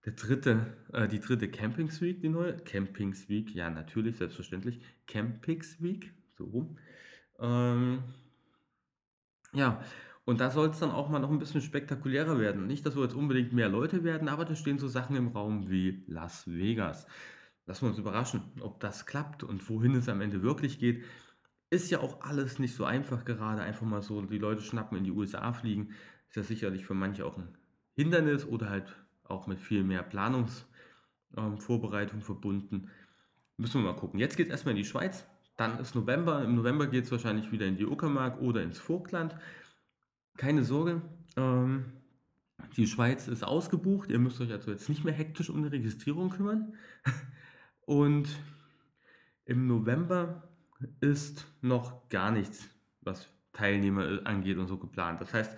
der 0.06 0.14
dritte, 0.14 0.78
äh, 0.94 1.08
die 1.08 1.20
dritte 1.20 1.50
Campings 1.50 2.02
Week, 2.02 2.22
die 2.22 2.30
neue. 2.30 2.58
Campings 2.58 3.30
Week, 3.30 3.54
ja, 3.54 3.70
natürlich, 3.70 4.18
selbstverständlich. 4.18 4.82
Campings 5.08 5.82
Week, 5.82 6.14
so 6.38 6.46
rum. 6.46 6.78
Ähm, 7.40 8.04
ja, 9.54 9.84
und 10.26 10.40
da 10.40 10.50
soll 10.50 10.70
es 10.70 10.80
dann 10.80 10.92
auch 10.92 11.10
mal 11.10 11.20
noch 11.20 11.30
ein 11.30 11.40
bisschen 11.40 11.62
spektakulärer 11.62 12.40
werden. 12.40 12.68
Nicht, 12.68 12.86
dass 12.86 12.96
wir 12.96 13.04
jetzt 13.04 13.16
unbedingt 13.16 13.54
mehr 13.54 13.70
Leute 13.70 14.04
werden, 14.04 14.30
aber 14.30 14.46
da 14.46 14.56
stehen 14.56 14.80
so 14.80 14.88
Sachen 14.88 15.16
im 15.16 15.30
Raum 15.30 15.70
wie 15.70 16.04
Las 16.08 16.48
Vegas. 16.48 17.08
Lassen 17.66 17.86
wir 17.86 17.90
uns 17.90 18.00
überraschen, 18.00 18.42
ob 18.62 18.80
das 18.80 19.06
klappt 19.06 19.44
und 19.44 19.68
wohin 19.70 19.96
es 19.96 20.10
am 20.10 20.22
Ende 20.22 20.42
wirklich 20.42 20.80
geht. 20.80 21.04
Ist 21.70 21.90
ja 21.92 22.00
auch 22.00 22.22
alles 22.22 22.60
nicht 22.60 22.76
so 22.76 22.86
einfach 22.86 23.24
gerade. 23.24 23.62
Einfach 23.62 23.86
mal 23.86 24.02
so 24.02 24.22
die 24.22 24.38
Leute 24.38 24.62
schnappen, 24.62 24.98
in 24.98 25.04
die 25.04 25.12
USA 25.12 25.54
fliegen. 25.54 25.92
Ist 26.28 26.36
ja 26.36 26.44
sicherlich 26.44 26.86
für 26.86 26.94
manche 26.94 27.26
auch 27.26 27.38
ein 27.38 27.58
Hindernis 27.96 28.46
oder 28.46 28.70
halt 28.70 28.96
auch 29.24 29.48
mit 29.48 29.60
viel 29.60 29.84
mehr 29.84 30.04
Planungsvorbereitung 30.04 32.20
ähm, 32.20 32.26
verbunden. 32.26 32.90
Müssen 33.58 33.82
wir 33.82 33.92
mal 33.92 34.00
gucken. 34.00 34.20
Jetzt 34.20 34.38
geht 34.38 34.48
es 34.48 34.52
erstmal 34.52 34.72
in 34.72 34.78
die 34.78 34.86
Schweiz, 34.86 35.26
dann 35.58 35.80
ist 35.80 35.96
November. 35.96 36.44
Im 36.44 36.56
November 36.56 36.88
geht 36.88 37.06
es 37.06 37.12
wahrscheinlich 37.12 37.52
wieder 37.52 37.66
in 37.66 37.78
die 37.78 37.86
Uckermark 37.86 38.42
oder 38.42 38.64
ins 38.64 38.80
Vogtland. 38.80 39.36
Keine 40.38 40.64
Sorge, 40.64 41.02
ähm, 41.38 41.86
die 42.78 42.88
Schweiz 42.88 43.28
ist 43.28 43.44
ausgebucht. 43.44 44.10
Ihr 44.10 44.20
müsst 44.20 44.40
euch 44.42 44.52
also 44.52 44.72
jetzt 44.72 44.90
nicht 44.90 45.04
mehr 45.04 45.14
hektisch 45.14 45.50
um 45.50 45.64
die 45.64 45.70
Registrierung 45.70 46.30
kümmern. 46.30 46.74
Und 47.86 48.30
im 49.46 49.68
November 49.68 50.48
ist 51.00 51.48
noch 51.62 52.10
gar 52.10 52.32
nichts, 52.32 52.70
was 53.02 53.28
Teilnehmer 53.54 54.22
angeht 54.24 54.58
und 54.58 54.68
so 54.68 54.78
geplant. 54.78 55.20
Das 55.20 55.34
heißt, 55.34 55.58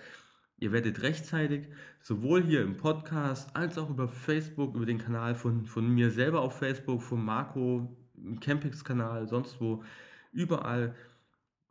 ihr 0.63 0.71
werdet 0.71 1.01
rechtzeitig 1.01 1.67
sowohl 1.99 2.41
hier 2.41 2.61
im 2.61 2.77
Podcast 2.77 3.53
als 3.53 3.77
auch 3.77 3.89
über 3.89 4.07
Facebook, 4.07 4.75
über 4.75 4.85
den 4.85 4.97
Kanal 4.97 5.35
von, 5.35 5.65
von 5.65 5.93
mir 5.93 6.09
selber 6.09 6.39
auf 6.39 6.57
Facebook, 6.57 7.01
von 7.03 7.23
Marco, 7.23 7.93
im 8.15 8.39
Campings-Kanal, 8.39 9.27
sonst 9.27 9.59
wo, 9.59 9.83
überall 10.31 10.95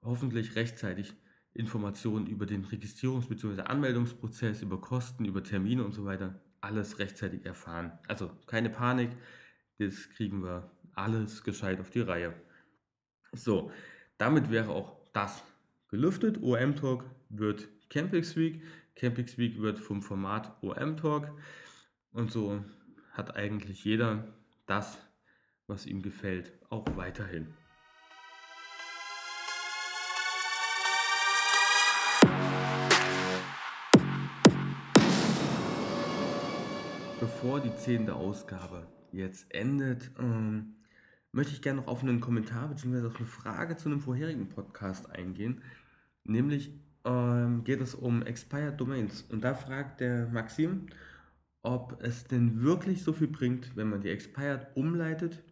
hoffentlich 0.02 0.56
rechtzeitig 0.56 1.14
Informationen 1.54 2.26
über 2.26 2.44
den 2.44 2.66
Registrierungs- 2.66 3.28
bzw. 3.28 3.62
Anmeldungsprozess, 3.62 4.60
über 4.60 4.78
Kosten, 4.78 5.24
über 5.24 5.42
Termine 5.42 5.84
und 5.84 5.92
so 5.92 6.04
weiter, 6.04 6.38
alles 6.60 6.98
rechtzeitig 6.98 7.46
erfahren. 7.46 7.92
Also 8.08 8.30
keine 8.46 8.68
Panik, 8.68 9.10
das 9.78 10.10
kriegen 10.10 10.44
wir 10.44 10.70
alles 10.94 11.42
gescheit 11.42 11.80
auf 11.80 11.88
die 11.88 12.00
Reihe. 12.00 12.34
So, 13.32 13.72
damit 14.18 14.50
wäre 14.50 14.68
auch 14.68 14.98
das 15.14 15.42
gelüftet. 15.88 16.42
OM 16.42 16.76
Talk 16.76 17.06
wird 17.30 17.68
Campix 17.92 18.36
Week. 18.36 18.62
Campix 18.94 19.38
Week 19.38 19.60
wird 19.60 19.78
vom 19.78 20.02
Format 20.02 20.62
OM 20.62 20.96
Talk. 20.96 21.30
Und 22.12 22.30
so 22.30 22.62
hat 23.12 23.36
eigentlich 23.36 23.84
jeder 23.84 24.34
das, 24.66 24.98
was 25.66 25.86
ihm 25.86 26.02
gefällt, 26.02 26.52
auch 26.70 26.84
weiterhin. 26.96 27.54
Bevor 37.18 37.60
die 37.60 37.74
zehnte 37.76 38.14
Ausgabe 38.14 38.88
jetzt 39.12 39.52
endet, 39.54 40.10
ähm, 40.18 40.74
möchte 41.32 41.52
ich 41.52 41.62
gerne 41.62 41.80
noch 41.80 41.86
auf 41.86 42.02
einen 42.02 42.20
Kommentar 42.20 42.68
bzw. 42.68 43.06
auf 43.06 43.16
eine 43.16 43.26
Frage 43.26 43.76
zu 43.76 43.88
einem 43.88 44.00
vorherigen 44.00 44.48
Podcast 44.48 45.08
eingehen. 45.10 45.62
Nämlich 46.24 46.72
ähm, 47.04 47.64
geht 47.64 47.80
es 47.80 47.94
um 47.94 48.22
Expired 48.22 48.80
Domains. 48.80 49.22
Und 49.30 49.42
da 49.42 49.54
fragt 49.54 50.00
der 50.00 50.28
Maxim, 50.28 50.86
ob 51.62 52.02
es 52.02 52.24
denn 52.24 52.62
wirklich 52.62 53.02
so 53.02 53.12
viel 53.12 53.28
bringt, 53.28 53.76
wenn 53.76 53.88
man 53.88 54.00
die 54.00 54.10
Expired 54.10 54.68
umleitet, 54.74 55.42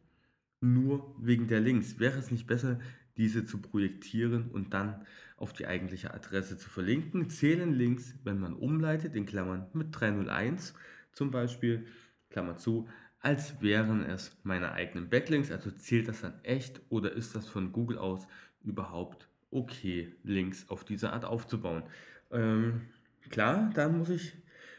nur 0.60 1.14
wegen 1.18 1.48
der 1.48 1.60
Links. 1.60 1.98
Wäre 1.98 2.18
es 2.18 2.30
nicht 2.30 2.46
besser, 2.46 2.78
diese 3.16 3.44
zu 3.46 3.58
projektieren 3.58 4.50
und 4.50 4.74
dann 4.74 5.06
auf 5.36 5.52
die 5.52 5.66
eigentliche 5.66 6.12
Adresse 6.12 6.58
zu 6.58 6.68
verlinken? 6.68 7.30
Zählen 7.30 7.72
Links, 7.72 8.14
wenn 8.24 8.40
man 8.40 8.54
umleitet, 8.54 9.14
in 9.14 9.26
Klammern 9.26 9.66
mit 9.72 9.88
301 9.92 10.74
zum 11.12 11.30
Beispiel, 11.30 11.86
Klammer 12.30 12.56
zu, 12.56 12.88
als 13.20 13.60
wären 13.60 14.02
es 14.02 14.36
meine 14.42 14.72
eigenen 14.72 15.08
Backlinks. 15.08 15.50
Also 15.50 15.70
zählt 15.70 16.08
das 16.08 16.22
dann 16.22 16.42
echt 16.42 16.80
oder 16.88 17.12
ist 17.12 17.34
das 17.34 17.46
von 17.46 17.72
Google 17.72 17.98
aus 17.98 18.26
überhaupt 18.62 19.29
okay, 19.50 20.14
Links 20.22 20.68
auf 20.68 20.84
diese 20.84 21.12
Art 21.12 21.24
aufzubauen? 21.24 21.82
Ähm, 22.30 22.82
klar, 23.30 23.70
da 23.74 23.88
muss 23.88 24.08
ich, 24.08 24.34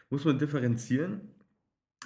muss 0.10 0.25
man 0.25 0.39
differenzieren. 0.39 1.21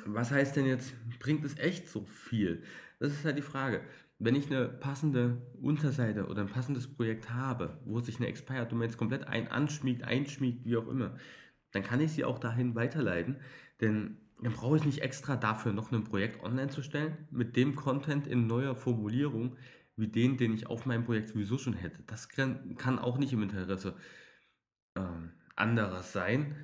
Was 0.05 0.31
heißt 0.31 0.55
denn 0.55 0.65
jetzt, 0.65 0.93
bringt 1.19 1.45
es 1.45 1.57
echt 1.57 1.87
so 1.87 2.05
viel? 2.05 2.63
Das 2.99 3.13
ist 3.13 3.25
halt 3.25 3.37
die 3.37 3.41
Frage. 3.41 3.81
Wenn 4.17 4.35
ich 4.35 4.47
eine 4.47 4.67
passende 4.67 5.41
Unterseite 5.61 6.27
oder 6.27 6.41
ein 6.41 6.49
passendes 6.49 6.87
Projekt 6.87 7.31
habe, 7.31 7.79
wo 7.85 7.99
sich 7.99 8.17
eine 8.17 8.27
Expired 8.27 8.71
Domain 8.71 8.95
komplett 8.95 9.27
ein 9.27 9.47
anschmiegt, 9.49 10.03
einschmiegt, 10.03 10.65
wie 10.65 10.77
auch 10.77 10.87
immer, 10.87 11.17
dann 11.71 11.83
kann 11.83 11.99
ich 11.99 12.13
sie 12.13 12.23
auch 12.23 12.39
dahin 12.39 12.75
weiterleiten. 12.75 13.37
Denn 13.81 14.17
dann 14.41 14.53
brauche 14.53 14.77
ich 14.77 14.85
nicht 14.85 15.01
extra 15.01 15.35
dafür 15.35 15.73
noch 15.73 15.91
ein 15.91 16.03
Projekt 16.03 16.43
online 16.43 16.69
zu 16.69 16.81
stellen, 16.81 17.17
mit 17.31 17.55
dem 17.55 17.75
Content 17.75 18.27
in 18.27 18.47
neuer 18.47 18.75
Formulierung, 18.75 19.57
wie 19.97 20.07
den, 20.07 20.37
den 20.37 20.53
ich 20.53 20.67
auf 20.67 20.85
meinem 20.85 21.05
Projekt 21.05 21.29
sowieso 21.29 21.57
schon 21.57 21.73
hätte. 21.73 22.03
Das 22.03 22.27
kann 22.29 22.99
auch 22.99 23.17
nicht 23.17 23.33
im 23.33 23.43
Interesse 23.43 23.95
ähm, 24.95 25.31
anderer 25.55 26.03
sein, 26.03 26.55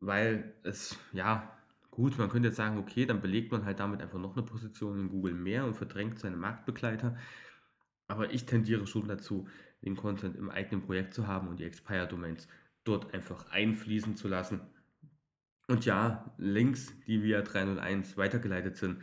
weil 0.00 0.54
es, 0.62 0.98
ja, 1.12 1.56
gut, 1.90 2.18
man 2.18 2.30
könnte 2.30 2.48
jetzt 2.48 2.56
sagen, 2.56 2.78
okay, 2.78 3.06
dann 3.06 3.20
belegt 3.20 3.52
man 3.52 3.64
halt 3.64 3.80
damit 3.80 4.00
einfach 4.00 4.18
noch 4.18 4.36
eine 4.36 4.46
Position 4.46 4.98
in 4.98 5.08
Google 5.08 5.34
mehr 5.34 5.64
und 5.66 5.74
verdrängt 5.74 6.18
seine 6.18 6.36
Marktbegleiter. 6.36 7.16
Aber 8.08 8.32
ich 8.32 8.46
tendiere 8.46 8.86
schon 8.86 9.08
dazu, 9.08 9.46
den 9.82 9.96
Content 9.96 10.36
im 10.36 10.50
eigenen 10.50 10.82
Projekt 10.82 11.14
zu 11.14 11.26
haben 11.26 11.48
und 11.48 11.60
die 11.60 11.64
Expire-Domains 11.64 12.48
dort 12.84 13.14
einfach 13.14 13.50
einfließen 13.50 14.16
zu 14.16 14.28
lassen 14.28 14.60
und 15.70 15.84
ja, 15.84 16.34
Links, 16.36 16.92
die 17.06 17.22
via 17.22 17.42
301 17.42 18.16
weitergeleitet 18.16 18.76
sind, 18.76 19.00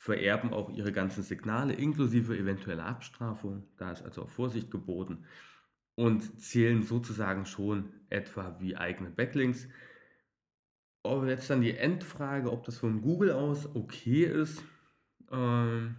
vererben 0.00 0.54
auch 0.54 0.70
ihre 0.70 0.92
ganzen 0.92 1.22
Signale 1.22 1.74
inklusive 1.74 2.34
eventueller 2.34 2.86
Abstrafung. 2.86 3.68
Da 3.76 3.92
ist 3.92 4.00
also 4.00 4.22
auch 4.22 4.30
Vorsicht 4.30 4.70
geboten 4.70 5.26
und 5.94 6.40
zählen 6.40 6.82
sozusagen 6.82 7.44
schon 7.44 7.92
etwa 8.08 8.56
wie 8.60 8.78
eigene 8.78 9.10
Backlinks. 9.10 9.68
Aber 11.02 11.28
jetzt 11.28 11.50
dann 11.50 11.60
die 11.60 11.76
Endfrage, 11.76 12.50
ob 12.50 12.64
das 12.64 12.78
von 12.78 13.02
Google 13.02 13.32
aus 13.32 13.68
okay 13.76 14.24
ist, 14.24 14.64
ähm, 15.30 15.96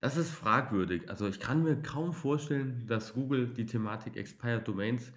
das 0.00 0.16
ist 0.16 0.30
fragwürdig. 0.30 1.10
Also 1.10 1.26
ich 1.26 1.40
kann 1.40 1.64
mir 1.64 1.82
kaum 1.82 2.12
vorstellen, 2.12 2.86
dass 2.86 3.14
Google 3.14 3.48
die 3.48 3.66
Thematik 3.66 4.16
Expired 4.16 4.68
Domains 4.68 5.12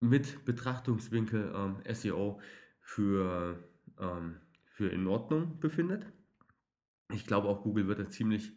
mit 0.00 0.44
Betrachtungswinkel 0.44 1.52
ähm, 1.54 1.76
SEO 1.94 2.40
für, 2.80 3.62
ähm, 4.00 4.40
für 4.64 4.88
in 4.88 5.06
Ordnung 5.06 5.60
befindet. 5.60 6.06
Ich 7.12 7.26
glaube 7.26 7.48
auch 7.48 7.62
Google 7.62 7.86
wird 7.86 7.98
da 7.98 8.08
ziemlich 8.08 8.52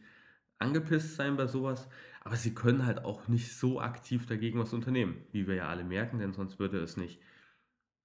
angepisst 0.60 1.16
sein 1.16 1.36
bei 1.38 1.48
sowas, 1.48 1.90
aber 2.22 2.36
sie 2.36 2.54
können 2.54 2.86
halt 2.86 3.04
auch 3.04 3.28
nicht 3.28 3.56
so 3.56 3.82
aktiv 3.82 4.26
dagegen 4.26 4.60
was 4.60 4.74
unternehmen, 4.74 5.18
wie 5.32 5.48
wir 5.48 5.56
ja 5.56 5.68
alle 5.68 5.84
merken, 5.84 6.20
denn 6.20 6.34
sonst 6.34 6.60
würde 6.60 6.80
es 6.80 6.98
nicht 6.98 7.20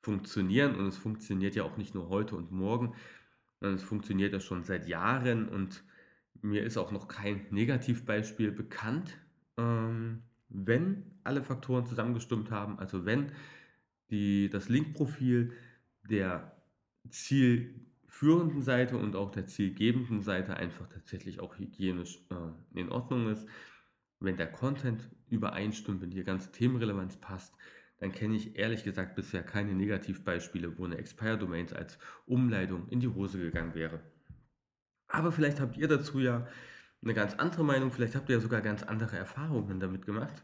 funktionieren. 0.03 0.75
Und 0.75 0.87
es 0.87 0.97
funktioniert 0.97 1.55
ja 1.55 1.63
auch 1.63 1.77
nicht 1.77 1.95
nur 1.95 2.09
heute 2.09 2.37
und 2.37 2.51
morgen, 2.51 2.95
sondern 3.61 3.77
es 3.77 3.83
funktioniert 3.83 4.33
ja 4.33 4.41
schon 4.41 4.65
seit 4.65 4.89
Jahren. 4.89 5.49
Und 5.49 5.85
mir 6.43 6.65
ist 6.65 6.77
auch 6.77 6.91
noch 6.91 7.09
kein 7.09 7.47
Negativbeispiel 7.51 8.53
bekannt, 8.53 9.17
ähm, 9.57 10.23
wenn 10.49 11.19
alle 11.25 11.43
Faktoren 11.43 11.87
zusammengestimmt 11.87 12.51
haben, 12.51 12.79
also 12.79 13.05
wenn 13.05 13.33
die, 14.11 14.49
das 14.49 14.69
Linkprofil 14.69 15.53
der 16.09 16.57
zielführenden 18.19 18.63
Seite 18.63 18.97
und 18.97 19.15
auch 19.15 19.31
der 19.31 19.47
zielgebenden 19.47 20.23
Seite 20.23 20.57
einfach 20.57 20.89
tatsächlich 20.89 21.39
auch 21.41 21.57
hygienisch 21.57 22.21
äh, 22.31 22.79
in 22.79 22.91
Ordnung 22.91 23.31
ist. 23.31 23.47
Wenn 24.19 24.37
der 24.37 24.51
Content 24.51 25.09
übereinstimmt, 25.29 26.03
wenn 26.03 26.11
die 26.11 26.25
ganze 26.25 26.51
Themenrelevanz 26.51 27.17
passt, 27.19 27.55
dann 28.01 28.11
kenne 28.11 28.37
ich 28.37 28.59
ehrlich 28.59 28.83
gesagt 28.83 29.15
bisher 29.15 29.45
keine 29.45 29.73
Negativbeispiele, 29.73 30.79
wo 30.79 30.85
eine 30.85 30.99
Expire-Domains 30.99 31.73
als 31.73 31.99
Umleitung 32.27 32.89
in 32.89 32.99
die 32.99 33.09
Hose 33.09 33.39
gegangen 33.39 33.75
wäre. 33.75 34.01
Aber 35.07 35.31
vielleicht 35.31 35.61
habt 35.61 35.77
ihr 35.77 35.87
dazu 35.87 36.19
ja 36.19 36.47
eine 37.03 37.15
ganz 37.15 37.35
andere 37.35 37.65
Meinung, 37.65 37.93
vielleicht 37.93 38.17
habt 38.17 38.29
ihr 38.29 38.37
ja 38.37 38.41
sogar 38.41 38.61
ganz 38.61 38.83
andere 38.83 39.17
Erfahrungen 39.17 39.79
damit 39.79 40.07
gemacht. 40.07 40.43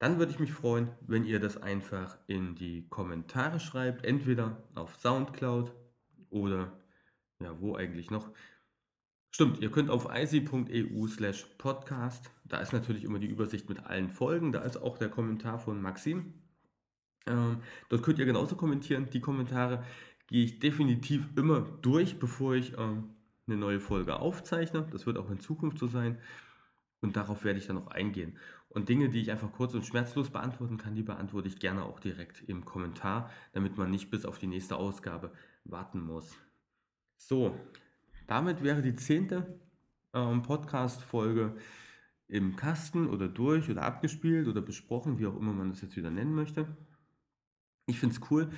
Dann 0.00 0.18
würde 0.18 0.32
ich 0.32 0.40
mich 0.40 0.52
freuen, 0.52 0.88
wenn 1.06 1.24
ihr 1.24 1.38
das 1.38 1.56
einfach 1.62 2.18
in 2.26 2.56
die 2.56 2.88
Kommentare 2.88 3.60
schreibt, 3.60 4.04
entweder 4.04 4.64
auf 4.74 4.96
Soundcloud 4.96 5.72
oder 6.30 6.79
ja, 7.40 7.60
wo 7.60 7.76
eigentlich 7.76 8.10
noch. 8.10 8.30
Stimmt, 9.32 9.60
ihr 9.60 9.70
könnt 9.70 9.90
auf 9.90 10.08
ic.eu 10.12 11.06
slash 11.06 11.46
podcast, 11.56 12.30
da 12.44 12.58
ist 12.58 12.72
natürlich 12.72 13.04
immer 13.04 13.20
die 13.20 13.28
Übersicht 13.28 13.68
mit 13.68 13.86
allen 13.86 14.10
Folgen, 14.10 14.52
da 14.52 14.60
ist 14.62 14.76
auch 14.76 14.98
der 14.98 15.08
Kommentar 15.08 15.58
von 15.58 15.80
Maxim. 15.80 16.34
Ähm, 17.26 17.58
dort 17.88 18.02
könnt 18.02 18.18
ihr 18.18 18.26
genauso 18.26 18.56
kommentieren. 18.56 19.08
Die 19.10 19.20
Kommentare 19.20 19.84
gehe 20.26 20.44
ich 20.44 20.58
definitiv 20.58 21.28
immer 21.36 21.60
durch, 21.82 22.18
bevor 22.18 22.54
ich 22.54 22.76
ähm, 22.76 23.10
eine 23.46 23.56
neue 23.56 23.80
Folge 23.80 24.18
aufzeichne. 24.18 24.86
Das 24.90 25.06
wird 25.06 25.18
auch 25.18 25.30
in 25.30 25.40
Zukunft 25.40 25.78
so 25.78 25.86
sein. 25.86 26.18
Und 27.00 27.16
darauf 27.16 27.44
werde 27.44 27.58
ich 27.58 27.66
dann 27.66 27.76
noch 27.76 27.88
eingehen. 27.88 28.36
Und 28.68 28.88
Dinge, 28.88 29.08
die 29.08 29.20
ich 29.20 29.30
einfach 29.30 29.52
kurz 29.52 29.74
und 29.74 29.86
schmerzlos 29.86 30.30
beantworten 30.30 30.76
kann, 30.76 30.94
die 30.94 31.02
beantworte 31.02 31.48
ich 31.48 31.58
gerne 31.58 31.84
auch 31.84 31.98
direkt 31.98 32.42
im 32.48 32.64
Kommentar, 32.64 33.30
damit 33.52 33.76
man 33.76 33.90
nicht 33.90 34.10
bis 34.10 34.24
auf 34.24 34.38
die 34.38 34.46
nächste 34.46 34.76
Ausgabe 34.76 35.32
warten 35.64 36.00
muss. 36.00 36.36
So, 37.22 37.54
damit 38.26 38.62
wäre 38.62 38.80
die 38.80 38.94
zehnte 38.94 39.60
ähm, 40.14 40.40
Podcast-Folge 40.40 41.54
im 42.28 42.56
Kasten 42.56 43.08
oder 43.08 43.28
durch 43.28 43.68
oder 43.70 43.82
abgespielt 43.82 44.48
oder 44.48 44.62
besprochen, 44.62 45.18
wie 45.18 45.26
auch 45.26 45.36
immer 45.36 45.52
man 45.52 45.68
das 45.68 45.82
jetzt 45.82 45.96
wieder 45.96 46.10
nennen 46.10 46.34
möchte. 46.34 46.66
Ich 47.86 48.00
finde 48.00 48.16
es 48.16 48.30
cool, 48.30 48.50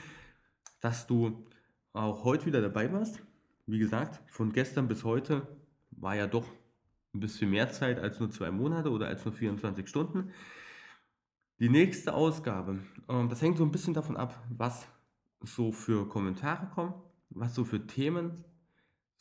dass 0.81 1.09
du 1.09 1.45
auch 1.93 2.23
heute 2.23 2.47
wieder 2.47 2.63
dabei 2.63 2.91
warst. 2.93 3.21
Wie 3.67 3.81
gesagt, 3.81 4.23
von 4.31 4.53
gestern 4.53 4.87
bis 4.87 5.03
heute 5.03 5.47
war 5.91 6.15
ja 6.15 6.29
doch 6.29 6.47
ein 7.15 7.21
bisschen 7.21 7.51
mehr 7.51 7.73
Zeit 7.73 7.99
als 7.99 8.21
nur 8.21 8.31
zwei 8.31 8.53
Monate 8.53 8.91
oder 8.91 9.09
als 9.09 9.25
nur 9.25 9.35
24 9.35 9.89
Stunden. 9.89 10.31
Die 11.59 11.69
nächste 11.69 12.15
Ausgabe, 12.15 12.79
ähm, 13.09 13.29
das 13.29 13.43
hängt 13.43 13.59
so 13.59 13.65
ein 13.65 13.73
bisschen 13.73 13.93
davon 13.93 14.17
ab, 14.17 14.41
was 14.51 14.87
so 15.41 15.73
für 15.73 16.09
Kommentare 16.09 16.69
kommen, 16.69 16.95
was 17.31 17.57
so 17.57 17.65
für 17.65 17.87
Themen 17.89 18.45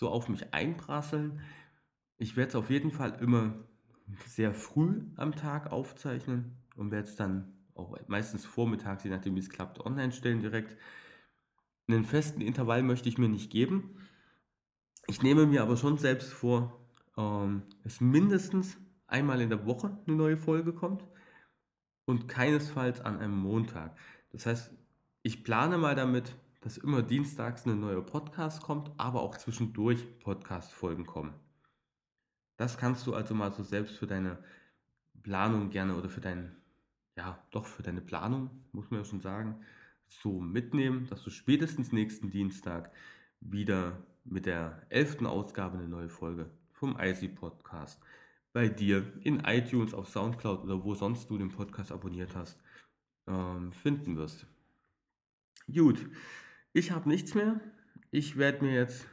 so 0.02 0.10
auf 0.10 0.30
mich 0.30 0.52
einprasseln. 0.52 1.42
Ich 2.18 2.36
werde 2.36 2.50
es 2.50 2.56
auf 2.56 2.72
jeden 2.72 2.90
Fall 2.90 3.20
immer 3.22 3.54
sehr 4.26 4.52
früh 4.52 5.04
am 5.16 5.36
Tag 5.36 5.72
aufzeichnen 5.72 6.58
und 6.76 6.90
werde 6.90 7.08
es 7.08 7.16
dann 7.16 7.54
auch 7.76 7.96
meistens 8.08 8.44
vormittags, 8.44 9.04
je 9.04 9.12
nachdem 9.12 9.36
wie 9.36 9.40
es 9.40 9.52
klappt, 9.52 9.80
online 9.80 10.12
stellen 10.12 10.40
direkt. 10.40 10.76
Einen 11.88 12.04
festen 12.04 12.42
Intervall 12.42 12.82
möchte 12.82 13.10
ich 13.10 13.20
mir 13.20 13.30
nicht 13.30 13.52
geben. 13.52 13.96
Ich 15.06 15.22
nehme 15.22 15.46
mir 15.46 15.62
aber 15.62 15.78
schon 15.78 16.00
selbst 16.00 16.34
vor, 16.34 16.84
ähm, 17.16 17.62
es 17.84 18.02
mindestens 18.02 18.78
einmal 19.06 19.40
in 19.40 19.50
der 19.50 19.68
Woche 19.68 20.00
eine 20.08 20.16
neue 20.16 20.38
Folge 20.38 20.74
kommt 20.74 21.06
und 22.06 22.28
keinesfalls 22.28 23.02
an 23.02 23.20
einem 23.20 23.38
Montag. 23.38 23.96
Das 24.32 24.48
heißt, 24.48 24.72
ich 25.22 25.44
plane 25.44 25.78
mal 25.78 25.94
damit, 25.94 26.36
dass 26.62 26.78
immer 26.78 27.02
dienstags 27.02 27.66
eine 27.66 27.76
neue 27.76 28.02
Podcast 28.02 28.62
kommt, 28.62 28.92
aber 28.98 29.22
auch 29.22 29.38
zwischendurch 29.38 30.20
Podcast-Folgen 30.20 31.06
kommen. 31.06 31.34
Das 32.58 32.78
kannst 32.78 33.06
du 33.08 33.16
also 33.16 33.34
mal 33.34 33.52
so 33.52 33.64
selbst 33.64 33.98
für 33.98 34.08
deine 34.08 34.44
Planung 35.24 35.72
gerne 35.72 35.96
oder 35.96 36.10
für 36.10 36.22
dein, 36.22 36.56
ja, 37.18 37.44
doch 37.52 37.66
für 37.66 37.84
deine 37.84 38.02
Planung, 38.02 38.50
muss 38.72 38.92
man 38.92 39.02
ja 39.02 39.06
schon 39.06 39.22
sagen, 39.22 39.66
so 40.08 40.40
mitnehmen, 40.40 41.08
dass 41.08 41.24
du 41.24 41.30
spätestens 41.30 41.92
nächsten 41.92 42.30
Dienstag 42.30 42.92
wieder 43.40 44.06
mit 44.24 44.46
der 44.46 44.86
elften 44.90 45.26
Ausgabe 45.26 45.78
eine 45.78 45.88
neue 45.88 46.10
Folge 46.10 46.52
vom 46.72 46.98
IC 47.00 47.36
Podcast 47.36 48.00
bei 48.54 48.68
dir 48.68 49.12
in 49.24 49.40
iTunes, 49.46 49.94
auf 49.94 50.10
Soundcloud 50.10 50.64
oder 50.64 50.84
wo 50.84 50.94
sonst 50.94 51.30
du 51.30 51.38
den 51.38 51.50
Podcast 51.50 51.92
abonniert 51.92 52.36
hast, 52.36 52.60
ähm, 53.28 53.72
finden 53.72 54.18
wirst. 54.18 54.46
Gut, 55.68 56.06
ich 56.74 56.92
habe 56.92 57.10
nichts 57.10 57.36
mehr. 57.36 57.60
Ich 58.12 58.38
werde 58.38 58.66
mir 58.66 58.74
jetzt, 58.74 59.08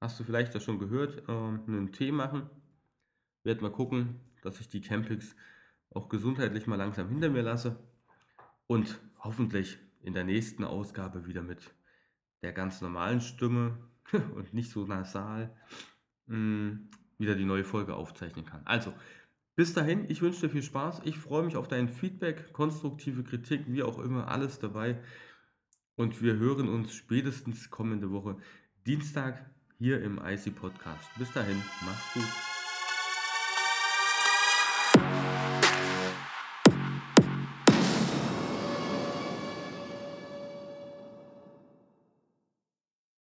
hast 0.00 0.18
du 0.18 0.24
vielleicht 0.24 0.54
das 0.54 0.64
schon 0.64 0.78
gehört, 0.78 1.22
ähm, 1.28 1.62
einen 1.66 1.92
Tee 1.92 2.12
machen. 2.12 2.48
Werde 3.42 3.62
mal 3.62 3.72
gucken, 3.72 4.20
dass 4.42 4.60
ich 4.60 4.68
die 4.68 4.80
Campings 4.80 5.34
auch 5.90 6.08
gesundheitlich 6.08 6.66
mal 6.66 6.76
langsam 6.76 7.08
hinter 7.08 7.30
mir 7.30 7.42
lasse 7.42 7.78
und 8.66 9.00
hoffentlich 9.18 9.78
in 10.02 10.12
der 10.12 10.24
nächsten 10.24 10.64
Ausgabe 10.64 11.26
wieder 11.26 11.42
mit 11.42 11.74
der 12.42 12.52
ganz 12.52 12.80
normalen 12.80 13.20
Stimme 13.20 13.78
und 14.34 14.52
nicht 14.52 14.70
so 14.70 14.86
nasal 14.86 15.54
mm, 16.26 16.72
wieder 17.18 17.34
die 17.34 17.44
neue 17.44 17.64
Folge 17.64 17.94
aufzeichnen 17.94 18.44
kann. 18.44 18.62
Also, 18.64 18.92
bis 19.56 19.72
dahin, 19.72 20.10
ich 20.10 20.20
wünsche 20.20 20.40
dir 20.40 20.50
viel 20.50 20.62
Spaß. 20.62 21.02
Ich 21.04 21.16
freue 21.16 21.44
mich 21.44 21.56
auf 21.56 21.68
dein 21.68 21.88
Feedback, 21.88 22.52
konstruktive 22.52 23.22
Kritik, 23.22 23.62
wie 23.68 23.82
auch 23.82 23.98
immer, 23.98 24.28
alles 24.28 24.58
dabei. 24.58 25.00
Und 25.96 26.22
wir 26.22 26.36
hören 26.36 26.68
uns 26.68 26.92
spätestens 26.92 27.70
kommende 27.70 28.10
Woche 28.10 28.36
Dienstag 28.86 29.44
hier 29.78 30.02
im 30.02 30.18
IC 30.18 30.54
Podcast. 30.54 31.08
Bis 31.18 31.32
dahin, 31.32 31.56
mach's 31.84 32.14
gut. 32.14 32.53